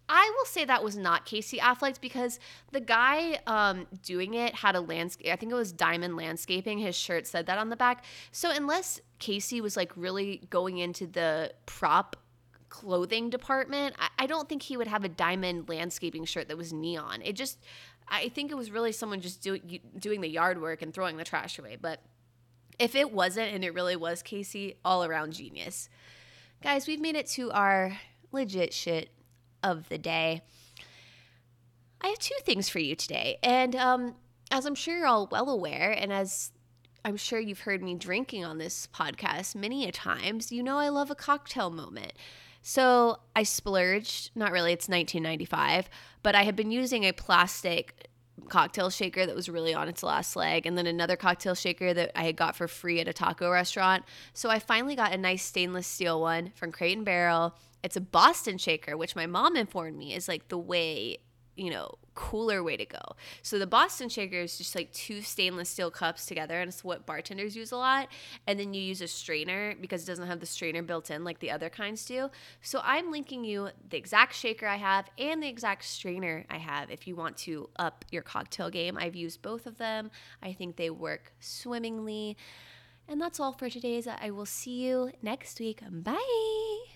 I 0.08 0.32
will 0.36 0.44
say 0.44 0.64
that 0.64 0.84
was 0.84 0.96
not 0.96 1.24
Casey 1.24 1.58
Affleck 1.58 2.00
because 2.00 2.38
the 2.72 2.80
guy 2.80 3.40
um, 3.46 3.86
doing 4.02 4.34
it 4.34 4.54
had 4.54 4.76
a 4.76 4.80
landscape. 4.80 5.32
I 5.32 5.36
think 5.36 5.50
it 5.50 5.56
was 5.56 5.72
Diamond 5.72 6.16
Landscaping. 6.16 6.78
His 6.78 6.94
shirt 6.94 7.26
said 7.26 7.46
that 7.46 7.58
on 7.58 7.70
the 7.70 7.76
back. 7.76 8.04
So 8.30 8.50
unless 8.50 9.00
Casey 9.18 9.60
was 9.60 9.76
like 9.76 9.92
really 9.96 10.42
going 10.48 10.78
into 10.78 11.06
the 11.06 11.52
prop 11.66 12.16
clothing 12.68 13.30
department, 13.30 13.96
I, 13.98 14.24
I 14.24 14.26
don't 14.26 14.48
think 14.48 14.62
he 14.62 14.76
would 14.76 14.86
have 14.86 15.04
a 15.04 15.08
Diamond 15.08 15.68
Landscaping 15.68 16.24
shirt 16.24 16.48
that 16.48 16.56
was 16.56 16.72
neon. 16.72 17.22
It 17.22 17.34
just, 17.34 17.58
I 18.06 18.28
think 18.28 18.52
it 18.52 18.56
was 18.56 18.70
really 18.70 18.92
someone 18.92 19.20
just 19.20 19.42
doing 19.42 19.80
doing 19.98 20.20
the 20.20 20.28
yard 20.28 20.60
work 20.60 20.82
and 20.82 20.94
throwing 20.94 21.16
the 21.16 21.24
trash 21.24 21.58
away. 21.58 21.76
But 21.80 22.00
if 22.78 22.94
it 22.94 23.10
wasn't 23.12 23.52
and 23.54 23.64
it 23.64 23.74
really 23.74 23.96
was 23.96 24.22
Casey, 24.22 24.76
all 24.84 25.04
around 25.04 25.32
genius. 25.32 25.88
Guys, 26.62 26.86
we've 26.86 27.00
made 27.00 27.16
it 27.16 27.26
to 27.28 27.50
our 27.50 27.98
legit 28.32 28.72
shit 28.72 29.10
of 29.66 29.88
the 29.88 29.98
day. 29.98 30.42
I 32.00 32.08
have 32.08 32.18
two 32.18 32.36
things 32.44 32.68
for 32.68 32.78
you 32.78 32.94
today. 32.94 33.38
And 33.42 33.74
um, 33.74 34.14
as 34.50 34.64
I'm 34.64 34.74
sure 34.74 34.96
you're 34.96 35.06
all 35.06 35.28
well 35.30 35.50
aware, 35.50 35.90
and 35.90 36.12
as 36.12 36.52
I'm 37.04 37.16
sure 37.16 37.40
you've 37.40 37.60
heard 37.60 37.82
me 37.82 37.94
drinking 37.94 38.44
on 38.44 38.58
this 38.58 38.86
podcast 38.86 39.54
many 39.54 39.88
a 39.88 39.92
times, 39.92 40.52
you 40.52 40.62
know 40.62 40.78
I 40.78 40.88
love 40.88 41.10
a 41.10 41.14
cocktail 41.14 41.70
moment. 41.70 42.12
So 42.62 43.20
I 43.34 43.44
splurged, 43.44 44.30
not 44.34 44.50
really, 44.52 44.72
it's 44.72 44.88
1995, 44.88 45.88
but 46.22 46.34
I 46.34 46.42
had 46.42 46.56
been 46.56 46.70
using 46.72 47.04
a 47.04 47.12
plastic 47.12 48.08
cocktail 48.48 48.90
shaker 48.90 49.24
that 49.24 49.36
was 49.36 49.48
really 49.48 49.72
on 49.72 49.88
its 49.88 50.02
last 50.02 50.36
leg, 50.36 50.66
and 50.66 50.76
then 50.76 50.86
another 50.86 51.16
cocktail 51.16 51.54
shaker 51.54 51.94
that 51.94 52.12
I 52.18 52.24
had 52.24 52.36
got 52.36 52.56
for 52.56 52.68
free 52.68 53.00
at 53.00 53.08
a 53.08 53.12
taco 53.12 53.50
restaurant. 53.50 54.04
So 54.34 54.50
I 54.50 54.58
finally 54.58 54.96
got 54.96 55.12
a 55.12 55.18
nice 55.18 55.44
stainless 55.44 55.86
steel 55.86 56.20
one 56.20 56.52
from 56.54 56.72
Crate 56.72 56.96
and 56.96 57.06
Barrel. 57.06 57.54
It's 57.86 57.96
a 57.96 58.00
Boston 58.00 58.58
shaker, 58.58 58.96
which 58.96 59.14
my 59.14 59.26
mom 59.26 59.54
informed 59.54 59.96
me 59.96 60.12
is 60.12 60.26
like 60.26 60.48
the 60.48 60.58
way 60.58 61.18
you 61.54 61.70
know, 61.70 61.94
cooler 62.14 62.62
way 62.64 62.76
to 62.76 62.84
go. 62.84 63.00
So 63.42 63.58
the 63.60 63.66
Boston 63.66 64.08
shaker 64.08 64.40
is 64.40 64.58
just 64.58 64.74
like 64.74 64.92
two 64.92 65.22
stainless 65.22 65.70
steel 65.70 65.90
cups 65.90 66.26
together, 66.26 66.60
and 66.60 66.68
it's 66.68 66.84
what 66.84 67.06
bartenders 67.06 67.56
use 67.56 67.70
a 67.70 67.76
lot. 67.76 68.08
And 68.46 68.58
then 68.58 68.74
you 68.74 68.82
use 68.82 69.00
a 69.00 69.08
strainer 69.08 69.74
because 69.80 70.02
it 70.02 70.06
doesn't 70.06 70.26
have 70.26 70.40
the 70.40 70.46
strainer 70.46 70.82
built 70.82 71.10
in 71.10 71.22
like 71.22 71.38
the 71.38 71.52
other 71.52 71.70
kinds 71.70 72.04
do. 72.04 72.28
So 72.60 72.80
I'm 72.84 73.10
linking 73.10 73.44
you 73.44 73.70
the 73.88 73.96
exact 73.96 74.34
shaker 74.34 74.66
I 74.66 74.76
have 74.76 75.08
and 75.16 75.40
the 75.40 75.48
exact 75.48 75.84
strainer 75.84 76.44
I 76.50 76.58
have 76.58 76.90
if 76.90 77.06
you 77.06 77.14
want 77.14 77.36
to 77.38 77.70
up 77.76 78.04
your 78.10 78.22
cocktail 78.22 78.68
game. 78.68 78.98
I've 79.00 79.16
used 79.16 79.40
both 79.42 79.66
of 79.66 79.78
them. 79.78 80.10
I 80.42 80.52
think 80.52 80.76
they 80.76 80.90
work 80.90 81.32
swimmingly. 81.40 82.36
And 83.08 83.20
that's 83.20 83.38
all 83.40 83.52
for 83.52 83.70
today's. 83.70 84.08
I 84.08 84.30
will 84.30 84.46
see 84.46 84.82
you 84.82 85.12
next 85.22 85.60
week. 85.60 85.80
Bye. 85.88 86.95